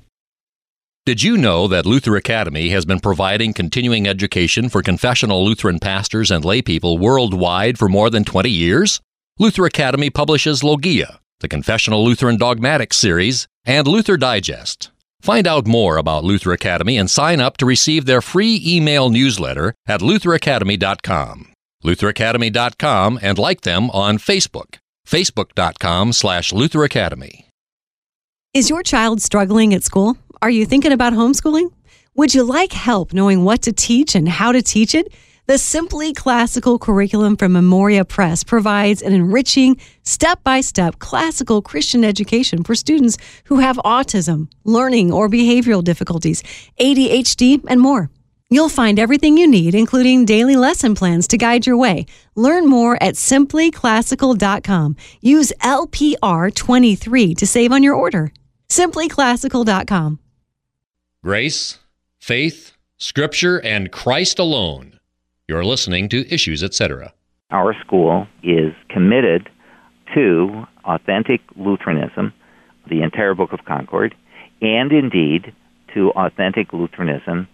Did 1.07 1.23
you 1.23 1.39
know 1.39 1.67
that 1.67 1.87
Luther 1.87 2.15
Academy 2.15 2.69
has 2.69 2.85
been 2.85 3.01
providing 3.01 3.55
continuing 3.55 4.07
education 4.07 4.69
for 4.69 4.83
confessional 4.83 5.43
Lutheran 5.43 5.79
pastors 5.79 6.31
and 6.31 6.45
laypeople 6.45 6.99
worldwide 6.99 7.79
for 7.79 7.89
more 7.89 8.11
than 8.11 8.23
20 8.23 8.51
years? 8.51 9.01
Luther 9.39 9.65
Academy 9.65 10.11
publishes 10.11 10.63
Logia, 10.63 11.19
the 11.43 11.49
Confessional 11.49 12.03
Lutheran 12.03 12.39
Dogmatic 12.39 12.95
series, 12.95 13.47
and 13.67 13.87
Luther 13.87 14.17
Digest. 14.17 14.91
Find 15.21 15.47
out 15.47 15.67
more 15.67 15.99
about 15.99 16.25
Luther 16.25 16.53
Academy 16.53 16.97
and 16.97 17.11
sign 17.11 17.41
up 17.41 17.57
to 17.59 17.67
receive 17.67 18.07
their 18.07 18.23
free 18.23 18.61
email 18.65 19.11
newsletter 19.11 19.75
at 19.87 20.01
lutheracademy.com. 20.01 21.53
lutheracademy.com 21.85 23.19
and 23.23 23.39
like 23.39 23.61
them 23.61 23.91
on 23.91 24.19
Facebook. 24.19 24.77
facebook.com 25.07 26.13
slash 26.13 26.53
lutheracademy. 26.53 27.45
Is 28.55 28.69
your 28.69 28.83
child 28.83 29.23
struggling 29.23 29.73
at 29.75 29.85
school? 29.85 30.17
Are 30.43 30.51
you 30.51 30.67
thinking 30.67 30.93
about 30.93 31.13
homeschooling? 31.13 31.73
Would 32.17 32.35
you 32.35 32.43
like 32.43 32.73
help 32.73 33.13
knowing 33.13 33.45
what 33.45 33.63
to 33.63 33.73
teach 33.73 34.15
and 34.15 34.29
how 34.29 34.53
to 34.53 34.61
teach 34.61 34.95
it? 34.95 35.13
The 35.47 35.59
Simply 35.59 36.13
Classical 36.13 36.79
curriculum 36.79 37.37
from 37.37 37.55
Memoria 37.55 38.05
Press 38.05 38.45
provides 38.45 39.03
an 39.03 39.13
enriching, 39.13 39.77
step 40.05 40.41
by 40.45 40.61
step 40.61 41.01
classical 41.01 41.61
Christian 41.61 42.05
education 42.05 42.63
for 42.63 42.77
students 42.77 43.19
who 43.47 43.59
have 43.59 43.77
autism, 43.79 44.47
learning 44.63 45.13
or 45.13 45.29
behavioral 45.29 45.83
difficulties, 45.83 46.45
ADHD, 46.79 47.61
and 47.67 47.81
more. 47.81 48.09
You'll 48.51 48.69
find 48.69 49.01
everything 49.01 49.37
you 49.37 49.49
need, 49.49 49.75
including 49.75 50.27
daily 50.27 50.55
lesson 50.55 50.95
plans 50.95 51.27
to 51.29 51.37
guide 51.37 51.67
your 51.67 51.77
way. 51.77 52.07
Learn 52.37 52.69
more 52.69 52.97
at 53.03 53.15
simplyclassical.com. 53.15 54.97
Use 55.21 55.53
LPR23 55.61 57.37
to 57.37 57.47
save 57.49 57.73
on 57.73 57.83
your 57.83 57.97
order. 57.97 58.33
Simplyclassical.com. 58.69 60.21
Grace, 61.25 61.79
faith, 62.21 62.77
scripture, 62.97 63.61
and 63.61 63.91
Christ 63.91 64.39
alone. 64.39 65.01
You're 65.53 65.67
listening 65.67 66.09
to 66.09 66.27
Issues, 66.33 66.65
etc. 66.65 67.13
Our 67.51 67.75
school 67.85 68.27
is 68.43 68.73
committed 68.89 69.51
to 70.15 70.65
authentic 70.87 71.43
Lutheranism, 71.57 72.33
the 72.89 73.03
entire 73.03 73.35
Book 73.35 73.53
of 73.53 73.67
Concord, 73.67 74.15
and 74.63 74.91
indeed 74.91 75.53
to 75.93 76.11
authentic 76.13 76.73
Lutheranism 76.73 77.49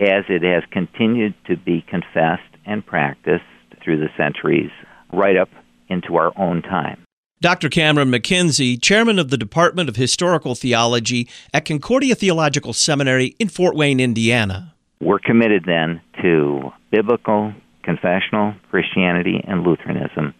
as 0.00 0.24
it 0.30 0.42
has 0.42 0.62
continued 0.70 1.34
to 1.46 1.58
be 1.58 1.82
confessed 1.82 2.40
and 2.64 2.86
practiced 2.86 3.44
through 3.84 3.98
the 3.98 4.08
centuries, 4.16 4.70
right 5.12 5.36
up 5.36 5.50
into 5.90 6.16
our 6.16 6.32
own 6.38 6.62
time. 6.62 7.04
Dr. 7.42 7.68
Cameron 7.68 8.10
MacKenzie, 8.10 8.80
chairman 8.80 9.18
of 9.18 9.28
the 9.28 9.36
Department 9.36 9.90
of 9.90 9.96
Historical 9.96 10.54
Theology 10.54 11.28
at 11.52 11.66
Concordia 11.66 12.14
Theological 12.14 12.72
Seminary 12.72 13.36
in 13.38 13.50
Fort 13.50 13.76
Wayne, 13.76 14.00
Indiana. 14.00 14.72
We're 15.02 15.18
committed 15.18 15.64
then 15.66 16.00
to 16.22 16.72
biblical, 16.92 17.52
confessional 17.82 18.54
Christianity 18.70 19.42
and 19.44 19.64
Lutheranism 19.64 20.34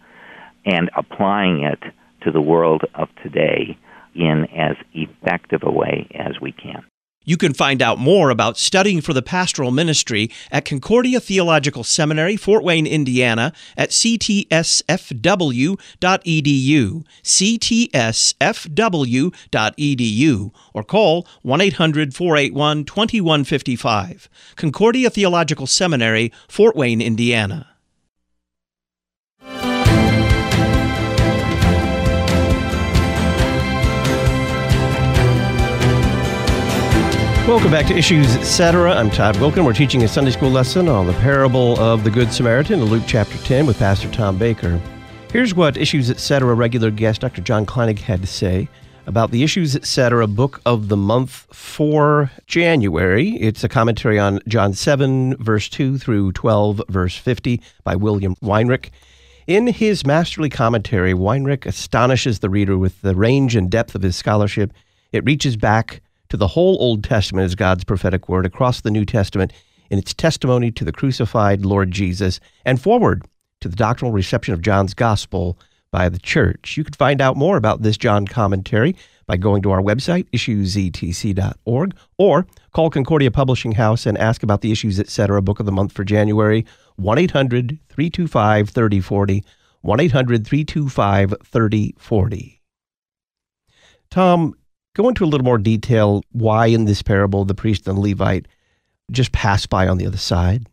and 0.65 0.89
applying 0.95 1.63
it 1.63 1.79
to 2.23 2.31
the 2.31 2.41
world 2.41 2.83
of 2.95 3.09
today 3.21 3.77
in 4.15 4.45
as 4.55 4.77
effective 4.93 5.61
a 5.63 5.71
way 5.71 6.07
as 6.15 6.39
we 6.41 6.53
can. 6.53 6.85
You 7.25 7.37
can 7.37 7.53
find 7.53 7.81
out 7.81 7.99
more 7.99 8.29
about 8.29 8.57
studying 8.57 8.99
for 9.01 9.13
the 9.13 9.21
pastoral 9.21 9.71
ministry 9.71 10.29
at 10.51 10.65
Concordia 10.65 11.19
Theological 11.19 11.83
Seminary, 11.83 12.35
Fort 12.35 12.63
Wayne, 12.63 12.85
Indiana, 12.85 13.53
at 13.77 13.91
ctsfw.edu, 13.91 15.77
ctsfw.edu, 17.23 17.71
or 20.73 20.83
call 20.83 21.27
1 21.41 21.61
800 21.61 22.13
481 22.15 22.85
2155. 22.85 24.29
Concordia 24.55 25.09
Theological 25.09 25.67
Seminary, 25.67 26.31
Fort 26.49 26.75
Wayne, 26.75 27.01
Indiana. 27.01 27.72
Welcome 37.45 37.71
back 37.71 37.87
to 37.87 37.93
Issues 37.93 38.37
Etc. 38.37 38.89
I'm 38.89 39.11
Todd 39.11 39.35
Wilken. 39.35 39.65
We're 39.65 39.73
teaching 39.73 40.01
a 40.03 40.07
Sunday 40.07 40.31
school 40.31 40.49
lesson 40.49 40.87
on 40.87 41.07
the 41.07 41.13
parable 41.15 41.77
of 41.77 42.05
the 42.05 42.09
Good 42.09 42.31
Samaritan 42.31 42.79
in 42.79 42.85
Luke 42.85 43.03
chapter 43.05 43.37
10 43.39 43.65
with 43.65 43.77
Pastor 43.77 44.09
Tom 44.11 44.37
Baker. 44.37 44.79
Here's 45.29 45.53
what 45.53 45.75
Issues 45.75 46.09
Etc. 46.09 46.53
regular 46.53 46.89
guest 46.89 47.19
Dr. 47.19 47.41
John 47.41 47.65
Kleinig 47.65 47.99
had 47.99 48.21
to 48.21 48.27
say 48.27 48.69
about 49.07 49.31
the 49.31 49.43
Issues 49.43 49.75
Etc. 49.75 50.25
book 50.25 50.61
of 50.65 50.87
the 50.87 50.95
month 50.95 51.45
for 51.51 52.31
January. 52.47 53.31
It's 53.31 53.65
a 53.65 53.69
commentary 53.69 54.17
on 54.17 54.39
John 54.47 54.71
7, 54.71 55.35
verse 55.35 55.67
2 55.67 55.97
through 55.97 56.31
12, 56.31 56.83
verse 56.87 57.17
50 57.17 57.61
by 57.83 57.97
William 57.97 58.37
Weinrich. 58.41 58.89
In 59.47 59.67
his 59.67 60.05
masterly 60.05 60.49
commentary, 60.49 61.13
Weinrich 61.13 61.65
astonishes 61.65 62.39
the 62.39 62.49
reader 62.49 62.77
with 62.77 63.01
the 63.01 63.15
range 63.15 63.57
and 63.57 63.69
depth 63.69 63.95
of 63.95 64.01
his 64.01 64.15
scholarship. 64.15 64.71
It 65.11 65.25
reaches 65.25 65.57
back 65.57 66.01
to 66.33 66.37
the 66.37 66.47
whole 66.47 66.77
Old 66.79 67.03
Testament 67.03 67.45
as 67.45 67.53
God's 67.53 67.83
prophetic 67.83 68.27
word 68.27 68.43
across 68.43 68.81
the 68.81 68.89
New 68.89 69.05
Testament 69.05 69.53
in 69.91 69.99
its 69.99 70.15
testimony 70.15 70.71
to 70.71 70.83
the 70.83 70.91
crucified 70.91 71.63
Lord 71.63 71.91
Jesus 71.91 72.39
and 72.65 72.81
forward 72.81 73.23
to 73.61 73.69
the 73.69 73.75
doctrinal 73.75 74.11
reception 74.11 74.55
of 74.55 74.63
John's 74.63 74.95
gospel 74.95 75.59
by 75.91 76.09
the 76.09 76.17
church. 76.17 76.75
You 76.75 76.83
can 76.83 76.95
find 76.95 77.21
out 77.21 77.37
more 77.37 77.55
about 77.55 77.83
this 77.83 77.97
John 77.97 78.25
commentary 78.25 78.95
by 79.27 79.37
going 79.37 79.61
to 79.61 79.69
our 79.69 79.79
website, 79.79 80.27
issuesetc.org, 80.31 81.95
or 82.17 82.47
call 82.71 82.89
Concordia 82.89 83.29
Publishing 83.29 83.73
House 83.73 84.07
and 84.07 84.17
ask 84.17 84.41
about 84.41 84.61
the 84.61 84.71
Issues 84.71 84.99
Etc. 84.99 85.39
book 85.43 85.59
of 85.59 85.67
the 85.67 85.71
month 85.71 85.91
for 85.91 86.03
January, 86.03 86.65
1 86.95 87.19
800 87.19 87.77
325 87.89 88.69
3040. 88.71 89.43
1 89.81 89.99
800 89.99 90.47
325 90.47 91.35
3040. 91.43 92.61
Tom, 94.09 94.55
go 94.95 95.07
into 95.09 95.23
a 95.23 95.27
little 95.27 95.45
more 95.45 95.57
detail 95.57 96.23
why 96.31 96.67
in 96.67 96.85
this 96.85 97.01
parable 97.01 97.45
the 97.45 97.55
priest 97.55 97.87
and 97.87 97.97
the 97.97 98.01
Levite 98.01 98.47
just 99.11 99.31
pass 99.31 99.65
by 99.65 99.87
on 99.87 99.97
the 99.97 100.07
other 100.07 100.17
side? 100.17 100.67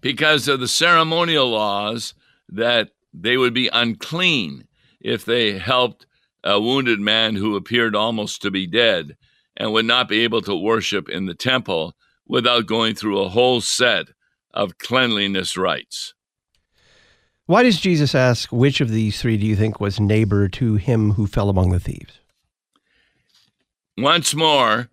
Because 0.00 0.48
of 0.48 0.60
the 0.60 0.68
ceremonial 0.68 1.50
laws 1.50 2.14
that 2.48 2.90
they 3.12 3.36
would 3.36 3.54
be 3.54 3.68
unclean 3.72 4.66
if 5.00 5.24
they 5.24 5.58
helped 5.58 6.06
a 6.42 6.60
wounded 6.60 7.00
man 7.00 7.36
who 7.36 7.56
appeared 7.56 7.94
almost 7.94 8.40
to 8.42 8.50
be 8.50 8.66
dead 8.66 9.16
and 9.56 9.72
would 9.72 9.84
not 9.84 10.08
be 10.08 10.20
able 10.20 10.40
to 10.42 10.56
worship 10.56 11.08
in 11.08 11.26
the 11.26 11.34
temple 11.34 11.94
without 12.26 12.66
going 12.66 12.94
through 12.94 13.20
a 13.20 13.28
whole 13.28 13.60
set 13.60 14.06
of 14.54 14.78
cleanliness 14.78 15.56
rites. 15.56 16.14
Why 17.46 17.64
does 17.64 17.80
Jesus 17.80 18.14
ask 18.14 18.50
which 18.52 18.80
of 18.80 18.90
these 18.90 19.20
three 19.20 19.36
do 19.36 19.44
you 19.44 19.56
think 19.56 19.80
was 19.80 19.98
neighbor 19.98 20.48
to 20.50 20.76
him 20.76 21.12
who 21.12 21.26
fell 21.26 21.50
among 21.50 21.70
the 21.70 21.80
thieves? 21.80 22.19
Once 23.96 24.34
more, 24.34 24.88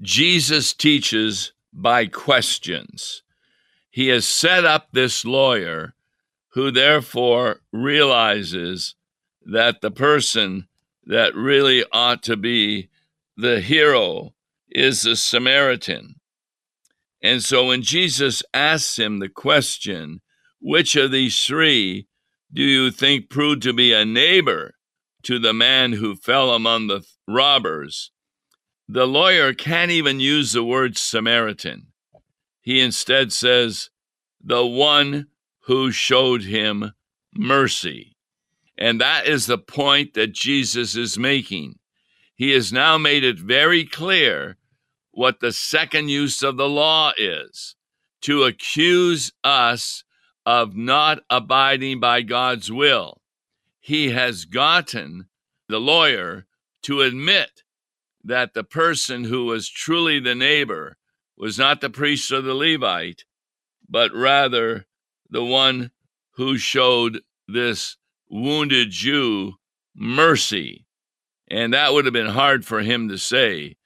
Jesus 0.00 0.72
teaches 0.72 1.52
by 1.72 2.06
questions. 2.06 3.22
He 3.90 4.08
has 4.08 4.26
set 4.26 4.64
up 4.64 4.88
this 4.92 5.24
lawyer 5.24 5.94
who 6.52 6.70
therefore 6.70 7.60
realizes 7.72 8.94
that 9.44 9.80
the 9.80 9.90
person 9.90 10.68
that 11.04 11.34
really 11.34 11.84
ought 11.92 12.22
to 12.24 12.36
be 12.36 12.88
the 13.36 13.60
hero 13.60 14.34
is 14.68 15.02
the 15.02 15.16
Samaritan. 15.16 16.16
And 17.22 17.42
so 17.42 17.66
when 17.66 17.82
Jesus 17.82 18.42
asks 18.52 18.98
him 18.98 19.18
the 19.18 19.28
question, 19.28 20.20
which 20.60 20.96
of 20.96 21.10
these 21.10 21.42
three 21.42 22.06
do 22.52 22.62
you 22.62 22.90
think 22.90 23.28
proved 23.28 23.62
to 23.62 23.72
be 23.72 23.92
a 23.92 24.04
neighbor 24.04 24.74
to 25.24 25.38
the 25.38 25.52
man 25.52 25.92
who 25.92 26.14
fell 26.14 26.50
among 26.50 26.86
the 26.86 27.04
robbers? 27.26 28.10
The 28.88 29.06
lawyer 29.06 29.52
can't 29.52 29.90
even 29.90 30.18
use 30.18 30.52
the 30.52 30.64
word 30.64 30.96
Samaritan. 30.96 31.88
He 32.62 32.80
instead 32.80 33.32
says, 33.32 33.90
the 34.42 34.64
one 34.64 35.26
who 35.64 35.90
showed 35.90 36.42
him 36.44 36.92
mercy. 37.34 38.16
And 38.78 39.00
that 39.00 39.26
is 39.26 39.46
the 39.46 39.58
point 39.58 40.14
that 40.14 40.32
Jesus 40.32 40.96
is 40.96 41.18
making. 41.18 41.78
He 42.34 42.52
has 42.52 42.72
now 42.72 42.96
made 42.96 43.24
it 43.24 43.38
very 43.38 43.84
clear 43.84 44.56
what 45.10 45.40
the 45.40 45.52
second 45.52 46.08
use 46.08 46.42
of 46.42 46.56
the 46.56 46.68
law 46.68 47.12
is 47.18 47.74
to 48.22 48.44
accuse 48.44 49.32
us 49.44 50.04
of 50.46 50.76
not 50.76 51.18
abiding 51.28 52.00
by 52.00 52.22
God's 52.22 52.72
will. 52.72 53.20
He 53.80 54.10
has 54.10 54.44
gotten 54.46 55.26
the 55.68 55.80
lawyer 55.80 56.46
to 56.84 57.02
admit 57.02 57.64
that 58.28 58.54
the 58.54 58.64
person 58.64 59.24
who 59.24 59.46
was 59.46 59.68
truly 59.68 60.20
the 60.20 60.34
neighbor 60.34 60.96
was 61.36 61.58
not 61.58 61.80
the 61.80 61.90
priest 61.90 62.30
or 62.30 62.40
the 62.40 62.54
Levite, 62.54 63.24
but 63.88 64.12
rather 64.12 64.86
the 65.30 65.44
one 65.44 65.90
who 66.32 66.58
showed 66.58 67.22
this 67.46 67.96
wounded 68.28 68.90
Jew 68.90 69.54
mercy. 69.94 70.86
And 71.50 71.72
that 71.72 71.92
would 71.92 72.04
have 72.04 72.12
been 72.12 72.26
hard 72.26 72.66
for 72.66 72.80
him 72.80 73.08
to 73.08 73.16
say 73.16 73.76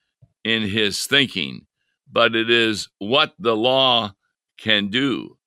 in 0.42 0.62
his 0.62 1.06
thinking, 1.06 1.66
but 2.10 2.34
it 2.34 2.50
is 2.50 2.88
what 2.98 3.34
the 3.38 3.56
law 3.56 4.12
can 4.58 4.88
do. 4.88 5.38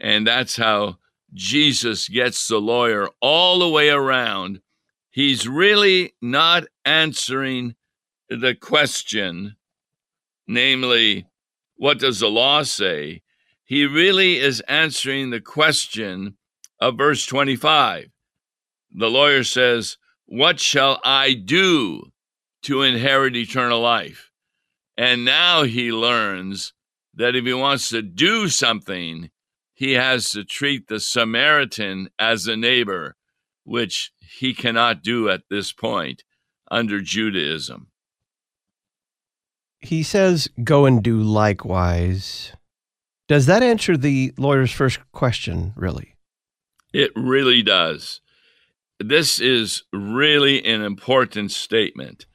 And 0.00 0.26
that's 0.26 0.56
how 0.56 0.96
Jesus 1.34 2.08
gets 2.08 2.48
the 2.48 2.58
lawyer 2.58 3.08
all 3.20 3.58
the 3.58 3.68
way 3.68 3.90
around. 3.90 4.62
He's 5.10 5.46
really 5.46 6.14
not 6.22 6.64
answering 6.86 7.74
the 8.30 8.54
question, 8.54 9.56
namely, 10.46 11.26
what 11.76 11.98
does 11.98 12.20
the 12.20 12.28
law 12.28 12.62
say? 12.62 13.22
He 13.64 13.86
really 13.86 14.38
is 14.38 14.60
answering 14.68 15.30
the 15.30 15.40
question 15.40 16.36
of 16.80 16.96
verse 16.96 17.26
25. 17.26 18.10
The 18.92 19.10
lawyer 19.10 19.44
says, 19.44 19.96
What 20.26 20.60
shall 20.60 21.00
I 21.04 21.34
do 21.34 22.12
to 22.62 22.82
inherit 22.82 23.36
eternal 23.36 23.80
life? 23.80 24.30
And 24.96 25.24
now 25.24 25.64
he 25.64 25.92
learns 25.92 26.72
that 27.14 27.34
if 27.34 27.44
he 27.44 27.54
wants 27.54 27.88
to 27.88 28.02
do 28.02 28.48
something, 28.48 29.30
he 29.74 29.92
has 29.92 30.30
to 30.32 30.44
treat 30.44 30.88
the 30.88 31.00
Samaritan 31.00 32.10
as 32.18 32.46
a 32.46 32.56
neighbor, 32.56 33.16
which 33.64 34.12
he 34.18 34.52
cannot 34.52 35.02
do 35.02 35.28
at 35.28 35.42
this 35.48 35.72
point 35.72 36.22
under 36.70 37.00
Judaism. 37.00 37.89
He 39.80 40.02
says, 40.02 40.48
Go 40.62 40.86
and 40.86 41.02
do 41.02 41.18
likewise. 41.20 42.52
Does 43.28 43.46
that 43.46 43.62
answer 43.62 43.96
the 43.96 44.32
lawyer's 44.36 44.72
first 44.72 44.98
question, 45.12 45.72
really? 45.76 46.16
It 46.92 47.12
really 47.14 47.62
does. 47.62 48.20
This 48.98 49.40
is 49.40 49.84
really 49.92 50.64
an 50.64 50.82
important 50.82 51.52
statement. 51.52 52.26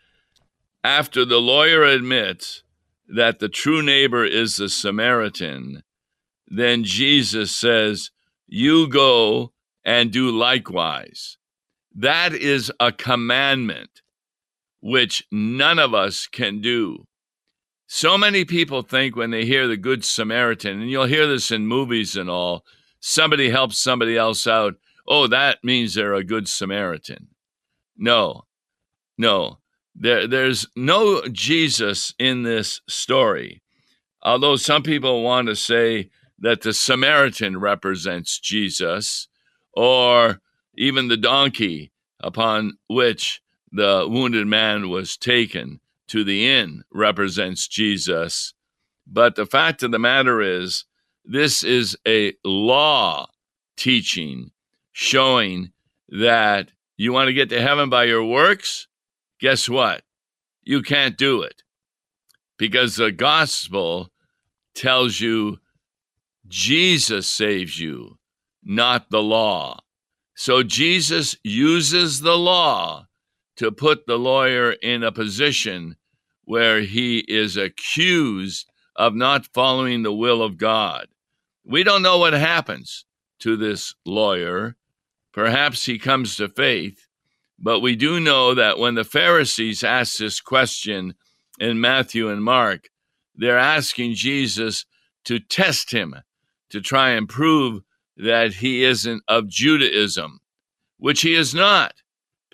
After 0.84 1.26
the 1.26 1.42
lawyer 1.42 1.84
admits 1.84 2.64
that 3.08 3.40
the 3.40 3.50
true 3.50 3.82
neighbor 3.82 4.24
is 4.26 4.56
the 4.56 4.70
Samaritan, 4.70 5.84
then 6.48 6.84
Jesus 6.84 7.56
says, 7.56 8.12
You 8.48 8.88
go 8.88 9.52
and 9.84 10.12
do 10.12 10.32
likewise. 10.32 11.38
That 11.94 12.34
is 12.34 12.72
a 12.80 12.92
commandment 12.92 14.02
which 14.82 15.26
none 15.32 15.80
of 15.80 15.94
us 15.94 16.28
can 16.28 16.62
do. 16.62 17.06
So 17.88 18.18
many 18.18 18.46
people 18.46 18.82
think 18.82 19.16
when 19.16 19.30
they 19.30 19.46
hear 19.46 19.68
the 19.68 19.78
Good 19.78 20.04
Samaritan, 20.04 20.82
and 20.82 20.90
you'll 20.90 21.06
hear 21.06 21.28
this 21.28 21.52
in 21.52 21.68
movies 21.68 22.16
and 22.16 22.30
all, 22.30 22.66
somebody 23.00 23.50
helps 23.50 23.78
somebody 23.78 24.18
else 24.18 24.48
out. 24.48 24.76
Oh, 25.08 25.28
that 25.28 25.64
means 25.64 25.94
they're 25.94 26.16
a 26.16 26.24
Good 26.24 26.48
Samaritan. 26.48 27.28
No, 27.96 28.46
no. 29.18 29.60
There, 29.96 30.28
there's 30.28 30.68
no 30.76 31.22
Jesus 31.32 32.14
in 32.18 32.44
this 32.44 32.82
story. 32.90 33.62
Although 34.24 34.56
some 34.56 34.82
people 34.82 35.22
want 35.22 35.48
to 35.48 35.56
say 35.56 36.10
that 36.40 36.62
the 36.62 36.74
Samaritan 36.74 37.60
represents 37.60 38.40
Jesus, 38.40 39.28
or 39.74 40.42
even 40.76 41.08
the 41.08 41.18
donkey 41.18 41.92
upon 42.20 42.78
which 42.90 43.42
the 43.72 44.08
wounded 44.10 44.48
man 44.48 44.90
was 44.90 45.16
taken 45.16 45.80
to 46.08 46.24
the 46.24 46.48
end 46.48 46.84
represents 46.92 47.68
Jesus. 47.68 48.54
But 49.08 49.36
the 49.36 49.46
fact 49.46 49.84
of 49.84 49.92
the 49.92 50.00
matter 50.00 50.42
is, 50.42 50.86
this 51.24 51.64
is 51.64 51.98
a 52.08 52.34
law 52.44 53.28
teaching 53.78 54.52
showing 54.92 55.72
that 56.10 56.72
you 56.98 57.12
want 57.12 57.28
to 57.28 57.34
get 57.34 57.50
to 57.50 57.62
heaven 57.62 57.90
by 57.90 58.06
your 58.06 58.24
works. 58.24 58.88
Guess 59.40 59.68
what? 59.68 60.04
You 60.64 60.82
can't 60.82 61.18
do 61.18 61.42
it 61.42 61.62
because 62.58 62.96
the 62.96 63.12
gospel 63.12 64.12
tells 64.74 65.20
you 65.20 65.60
Jesus 66.48 67.28
saves 67.28 67.80
you, 67.80 68.18
not 68.64 69.10
the 69.10 69.22
law. 69.22 69.80
So 70.36 70.64
Jesus 70.64 71.36
uses 71.44 72.22
the 72.22 72.38
law 72.38 73.08
to 73.58 73.72
put 73.72 74.06
the 74.06 74.18
lawyer 74.18 74.72
in 74.72 75.04
a 75.04 75.12
position 75.12 75.96
where 76.44 76.82
he 76.82 77.20
is 77.20 77.58
accused 77.58 78.70
of 78.96 79.16
not 79.16 79.48
following 79.54 80.04
the 80.04 80.14
will 80.14 80.42
of 80.42 80.58
God. 80.58 81.08
We 81.66 81.84
don't 81.84 82.02
know 82.02 82.18
what 82.18 82.34
happens 82.34 83.06
to 83.40 83.58
this 83.58 83.94
lawyer. 84.06 84.76
Perhaps 85.34 85.86
he 85.86 85.98
comes 85.98 86.36
to 86.38 86.48
faith, 86.48 87.08
but 87.60 87.80
we 87.80 87.96
do 87.96 88.20
know 88.20 88.54
that 88.54 88.78
when 88.78 88.96
the 88.96 89.04
Pharisees 89.04 89.84
ask 89.84 90.18
this 90.18 90.40
question 90.40 91.16
in 91.60 91.82
Matthew 91.82 92.30
and 92.30 92.44
Mark, 92.44 92.90
they're 93.36 93.58
asking 93.58 94.14
Jesus 94.14 94.86
to 95.26 95.40
test 95.40 95.92
him, 95.92 96.16
to 96.70 96.80
try 96.80 97.12
and 97.12 97.28
prove 97.28 97.82
that 98.16 98.54
he 98.54 98.84
isn't 98.84 99.24
of 99.28 99.50
Judaism, 99.50 100.40
which 100.98 101.22
he 101.22 101.34
is 101.34 101.54
not 101.54 101.94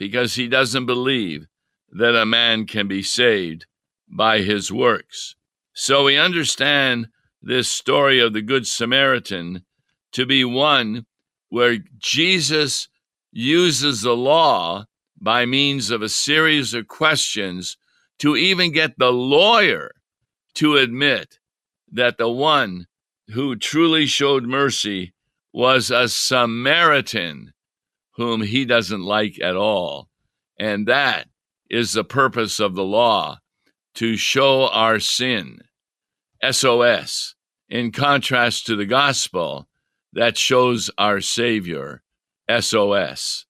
because 0.01 0.33
he 0.33 0.47
doesn't 0.47 0.87
believe 0.87 1.45
that 1.91 2.19
a 2.19 2.25
man 2.25 2.65
can 2.65 2.87
be 2.87 3.03
saved 3.03 3.67
by 4.09 4.39
his 4.39 4.71
works. 4.71 5.35
So 5.73 6.05
we 6.05 6.17
understand 6.17 7.09
this 7.39 7.67
story 7.67 8.19
of 8.19 8.33
the 8.33 8.41
Good 8.41 8.65
Samaritan 8.65 9.63
to 10.13 10.25
be 10.25 10.43
one 10.43 11.05
where 11.49 11.77
Jesus 11.99 12.89
uses 13.31 14.01
the 14.01 14.15
law 14.15 14.85
by 15.21 15.45
means 15.45 15.91
of 15.91 16.01
a 16.01 16.09
series 16.09 16.73
of 16.73 16.87
questions 16.87 17.77
to 18.17 18.35
even 18.35 18.71
get 18.71 18.97
the 18.97 19.11
lawyer 19.11 19.91
to 20.55 20.77
admit 20.77 21.37
that 21.91 22.17
the 22.17 22.27
one 22.27 22.87
who 23.29 23.55
truly 23.55 24.07
showed 24.07 24.45
mercy 24.45 25.13
was 25.53 25.91
a 25.91 26.09
Samaritan 26.09 27.53
whom 28.11 28.41
he 28.41 28.65
doesn't 28.65 29.01
like 29.01 29.39
at 29.41 29.55
all. 29.55 30.09
And 30.59 30.87
that 30.87 31.27
is 31.69 31.93
the 31.93 32.03
purpose 32.03 32.59
of 32.59 32.75
the 32.75 32.83
law 32.83 33.39
to 33.95 34.15
show 34.17 34.67
our 34.67 34.99
sin, 34.99 35.59
SOS, 36.49 37.35
in 37.69 37.91
contrast 37.91 38.65
to 38.65 38.75
the 38.75 38.85
gospel 38.85 39.67
that 40.13 40.37
shows 40.37 40.89
our 40.97 41.21
Savior, 41.21 42.03
SOS. 42.59 43.45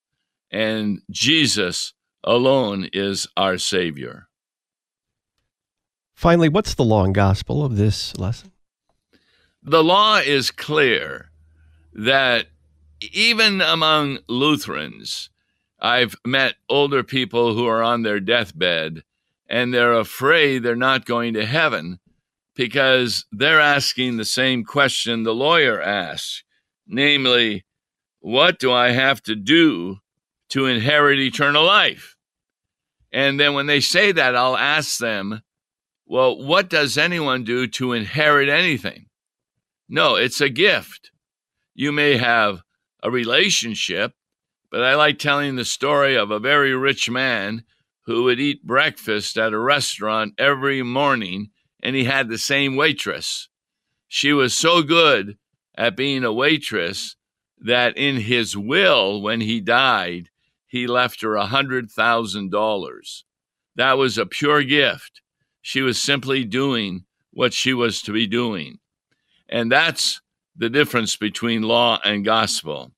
And 0.52 1.02
Jesus 1.10 1.94
alone 2.24 2.90
is 2.94 3.28
our 3.36 3.58
Savior. 3.58 4.28
Finally, 6.14 6.50
what's 6.50 6.76
the 6.76 6.84
long 6.84 7.14
gospel 7.14 7.66
of 7.66 7.78
this 7.78 8.16
lesson? 8.18 8.52
The 9.64 9.84
law 9.84 10.18
is 10.18 10.52
clear 10.52 11.32
that 11.94 12.48
even 13.02 13.62
among 13.62 14.20
Lutherans, 14.28 15.30
I've 15.80 16.16
met 16.26 16.56
older 16.70 17.04
people 17.04 17.56
who 17.56 17.66
are 17.68 17.82
on 17.82 18.04
their 18.04 18.20
deathbed 18.20 19.04
and 19.50 19.74
they're 19.74 19.94
afraid 19.94 20.64
they're 20.64 20.76
not 20.76 21.06
going 21.06 21.34
to 21.34 21.46
heaven 21.46 22.00
because 22.56 23.26
they're 23.32 23.60
asking 23.60 24.18
the 24.18 24.26
same 24.26 24.64
question 24.64 25.24
the 25.24 25.34
lawyer 25.34 25.82
asks 25.82 26.44
namely, 26.92 27.66
what 28.20 28.60
do 28.60 28.72
I 28.72 28.92
have 28.92 29.24
to 29.24 29.36
do 29.36 29.98
to 30.50 30.66
inherit 30.66 31.20
eternal 31.20 31.66
life? 31.66 32.16
And 33.12 33.40
then 33.40 33.54
when 33.54 33.66
they 33.66 33.80
say 33.80 34.12
that, 34.12 34.36
I'll 34.36 34.58
ask 34.58 35.00
them, 35.00 35.42
well, 36.06 36.38
what 36.38 36.70
does 36.70 36.98
anyone 36.98 37.44
do 37.44 37.68
to 37.68 37.94
inherit 37.94 38.50
anything? 38.50 39.08
No, 39.90 40.16
it's 40.16 40.42
a 40.42 40.50
gift. 40.50 41.12
You 41.74 41.92
may 41.92 42.18
have 42.18 42.62
a 43.04 43.12
relationship, 43.12 44.14
but 44.70 44.84
I 44.84 44.96
like 44.96 45.20
telling 45.20 45.56
the 45.56 45.66
story 45.66 46.16
of 46.16 46.32
a 46.32 46.40
very 46.40 46.76
rich 46.76 47.10
man 47.10 47.64
who 48.06 48.24
would 48.24 48.40
eat 48.40 48.66
breakfast 48.66 49.38
at 49.38 49.54
a 49.54 49.60
restaurant 49.60 50.34
every 50.38 50.82
morning, 50.84 51.52
and 51.84 51.96
he 51.96 52.06
had 52.06 52.30
the 52.30 52.38
same 52.38 52.76
waitress. 52.76 53.50
She 54.08 54.34
was 54.34 54.54
so 54.54 54.84
good 54.84 55.38
at 55.76 55.96
being 55.96 56.24
a 56.24 56.34
waitress 56.34 57.16
that 57.60 57.96
in 57.98 58.18
his 58.18 58.58
will, 58.58 59.22
when 59.22 59.42
he 59.42 59.62
died, 59.62 60.30
he 60.68 60.88
left 60.88 61.22
her 61.22 61.36
a 61.36 61.48
$100,000. 61.48 63.24
That 63.76 63.98
was 63.98 64.18
a 64.18 64.26
pure 64.26 64.64
gift. 64.64 65.22
She 65.62 65.82
was 65.82 66.02
simply 66.02 66.44
doing 66.44 67.06
what 67.32 67.54
she 67.54 67.74
was 67.74 68.02
to 68.02 68.12
be 68.12 68.28
doing. 68.28 68.80
And 69.48 69.72
that's 69.72 70.22
the 70.62 70.70
difference 70.70 71.16
between 71.16 71.64
law 71.64 72.00
and 72.06 72.24
gospel. 72.24 72.92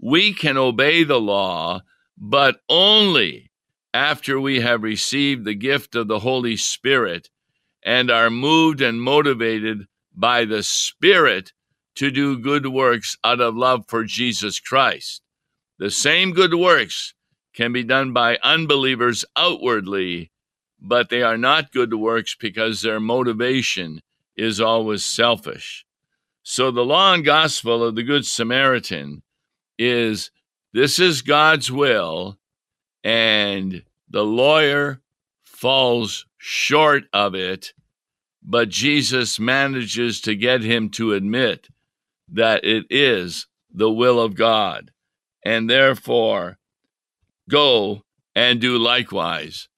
We 0.00 0.32
can 0.32 0.56
obey 0.56 1.04
the 1.04 1.20
law, 1.20 1.82
but 2.16 2.60
only 2.70 3.50
after 3.92 4.40
we 4.40 4.60
have 4.60 4.82
received 4.82 5.44
the 5.44 5.54
gift 5.54 5.94
of 5.94 6.08
the 6.08 6.20
Holy 6.20 6.56
Spirit 6.56 7.28
and 7.82 8.10
are 8.10 8.30
moved 8.30 8.80
and 8.80 8.98
motivated 8.98 9.86
by 10.14 10.46
the 10.46 10.62
Spirit 10.62 11.52
to 11.96 12.10
do 12.10 12.38
good 12.38 12.68
works 12.68 13.14
out 13.22 13.42
of 13.42 13.54
love 13.54 13.84
for 13.88 14.04
Jesus 14.04 14.58
Christ. 14.58 15.20
The 15.78 15.90
same 15.90 16.32
good 16.32 16.54
works 16.54 17.12
can 17.54 17.74
be 17.74 17.84
done 17.84 18.14
by 18.14 18.38
unbelievers 18.42 19.26
outwardly, 19.36 20.32
but 20.80 21.10
they 21.10 21.22
are 21.22 21.36
not 21.36 21.72
good 21.72 21.92
works 21.92 22.34
because 22.40 22.80
their 22.80 23.00
motivation 23.00 24.00
is 24.34 24.62
always 24.62 25.04
selfish. 25.04 25.84
So 26.42 26.70
the 26.70 26.84
law 26.84 27.14
and 27.14 27.24
gospel 27.24 27.84
of 27.84 27.94
the 27.94 28.02
Good 28.02 28.26
Samaritan 28.26 29.22
is 29.78 30.30
this 30.72 30.98
is 30.98 31.22
God's 31.22 31.70
will, 31.70 32.38
and 33.04 33.82
the 34.08 34.24
lawyer 34.24 35.00
falls 35.44 36.26
short 36.38 37.04
of 37.12 37.34
it, 37.34 37.72
but 38.42 38.68
Jesus 38.68 39.38
manages 39.38 40.20
to 40.22 40.34
get 40.34 40.62
him 40.62 40.88
to 40.90 41.12
admit 41.12 41.68
that 42.28 42.64
it 42.64 42.86
is 42.90 43.46
the 43.72 43.90
will 43.90 44.20
of 44.20 44.34
God, 44.34 44.90
and 45.44 45.70
therefore 45.70 46.58
go 47.48 48.02
and 48.34 48.60
do 48.60 48.78
likewise. 48.78 49.68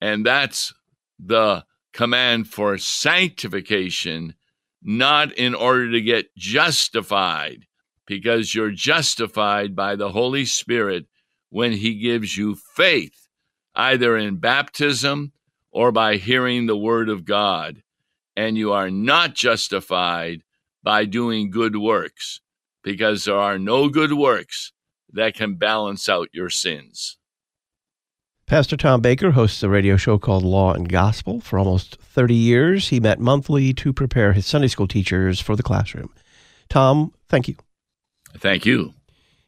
And 0.00 0.24
that's 0.24 0.72
the 1.18 1.64
command 1.92 2.48
for 2.48 2.78
sanctification, 2.78 4.34
not 4.82 5.32
in 5.32 5.54
order 5.54 5.90
to 5.92 6.00
get 6.00 6.34
justified, 6.36 7.66
because 8.06 8.54
you're 8.54 8.70
justified 8.70 9.76
by 9.76 9.96
the 9.96 10.10
Holy 10.10 10.44
Spirit 10.44 11.06
when 11.50 11.72
He 11.72 11.94
gives 11.94 12.36
you 12.36 12.56
faith, 12.56 13.28
either 13.74 14.16
in 14.16 14.36
baptism 14.36 15.32
or 15.70 15.92
by 15.92 16.16
hearing 16.16 16.66
the 16.66 16.76
Word 16.76 17.08
of 17.08 17.24
God. 17.24 17.82
And 18.36 18.56
you 18.56 18.72
are 18.72 18.90
not 18.90 19.34
justified 19.34 20.42
by 20.82 21.04
doing 21.04 21.50
good 21.50 21.76
works, 21.76 22.40
because 22.82 23.24
there 23.24 23.36
are 23.36 23.58
no 23.58 23.88
good 23.88 24.12
works 24.12 24.72
that 25.12 25.34
can 25.34 25.54
balance 25.54 26.08
out 26.08 26.28
your 26.32 26.50
sins. 26.50 27.18
Pastor 28.52 28.76
Tom 28.76 29.00
Baker 29.00 29.30
hosts 29.30 29.62
a 29.62 29.68
radio 29.70 29.96
show 29.96 30.18
called 30.18 30.42
Law 30.44 30.74
and 30.74 30.86
Gospel. 30.86 31.40
For 31.40 31.58
almost 31.58 31.96
30 31.96 32.34
years, 32.34 32.88
he 32.88 33.00
met 33.00 33.18
monthly 33.18 33.72
to 33.72 33.94
prepare 33.94 34.34
his 34.34 34.44
Sunday 34.44 34.68
school 34.68 34.86
teachers 34.86 35.40
for 35.40 35.56
the 35.56 35.62
classroom. 35.62 36.12
Tom, 36.68 37.14
thank 37.30 37.48
you. 37.48 37.56
Thank 38.36 38.66
you. 38.66 38.92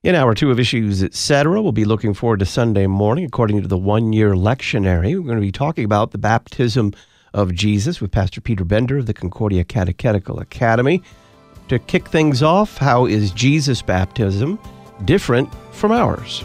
In 0.03 0.15
hour 0.15 0.35
two 0.35 0.51
of 0.51 0.59
Issues 0.59 1.03
Etc., 1.03 1.61
we'll 1.61 1.73
be 1.73 1.85
looking 1.85 2.15
forward 2.15 2.39
to 2.39 2.47
Sunday 2.47 2.87
morning 2.87 3.27
according 3.27 3.61
to 3.61 3.69
the 3.69 3.77
one 3.77 4.15
year 4.15 4.33
lectionary. 4.33 5.15
We're 5.15 5.27
going 5.27 5.37
to 5.37 5.43
be 5.43 5.53
talking 5.53 5.85
about 5.85 6.13
the 6.13 6.19
baptism 6.19 6.95
of 7.35 7.53
Jesus 7.53 8.01
with 8.01 8.11
Pastor 8.11 8.41
Peter 8.41 8.65
Bender 8.65 8.97
of 8.97 9.05
the 9.05 9.13
Concordia 9.13 9.65
Catechetical 9.65 10.41
Academy. 10.41 11.03
To 11.69 11.79
kick 11.79 12.09
things 12.09 12.43
off, 12.43 12.79
how 12.79 13.05
is 13.05 13.33
Jesus' 13.33 13.83
baptism 13.83 14.59
different 15.05 15.55
from 15.73 15.93
ours? 15.93 16.43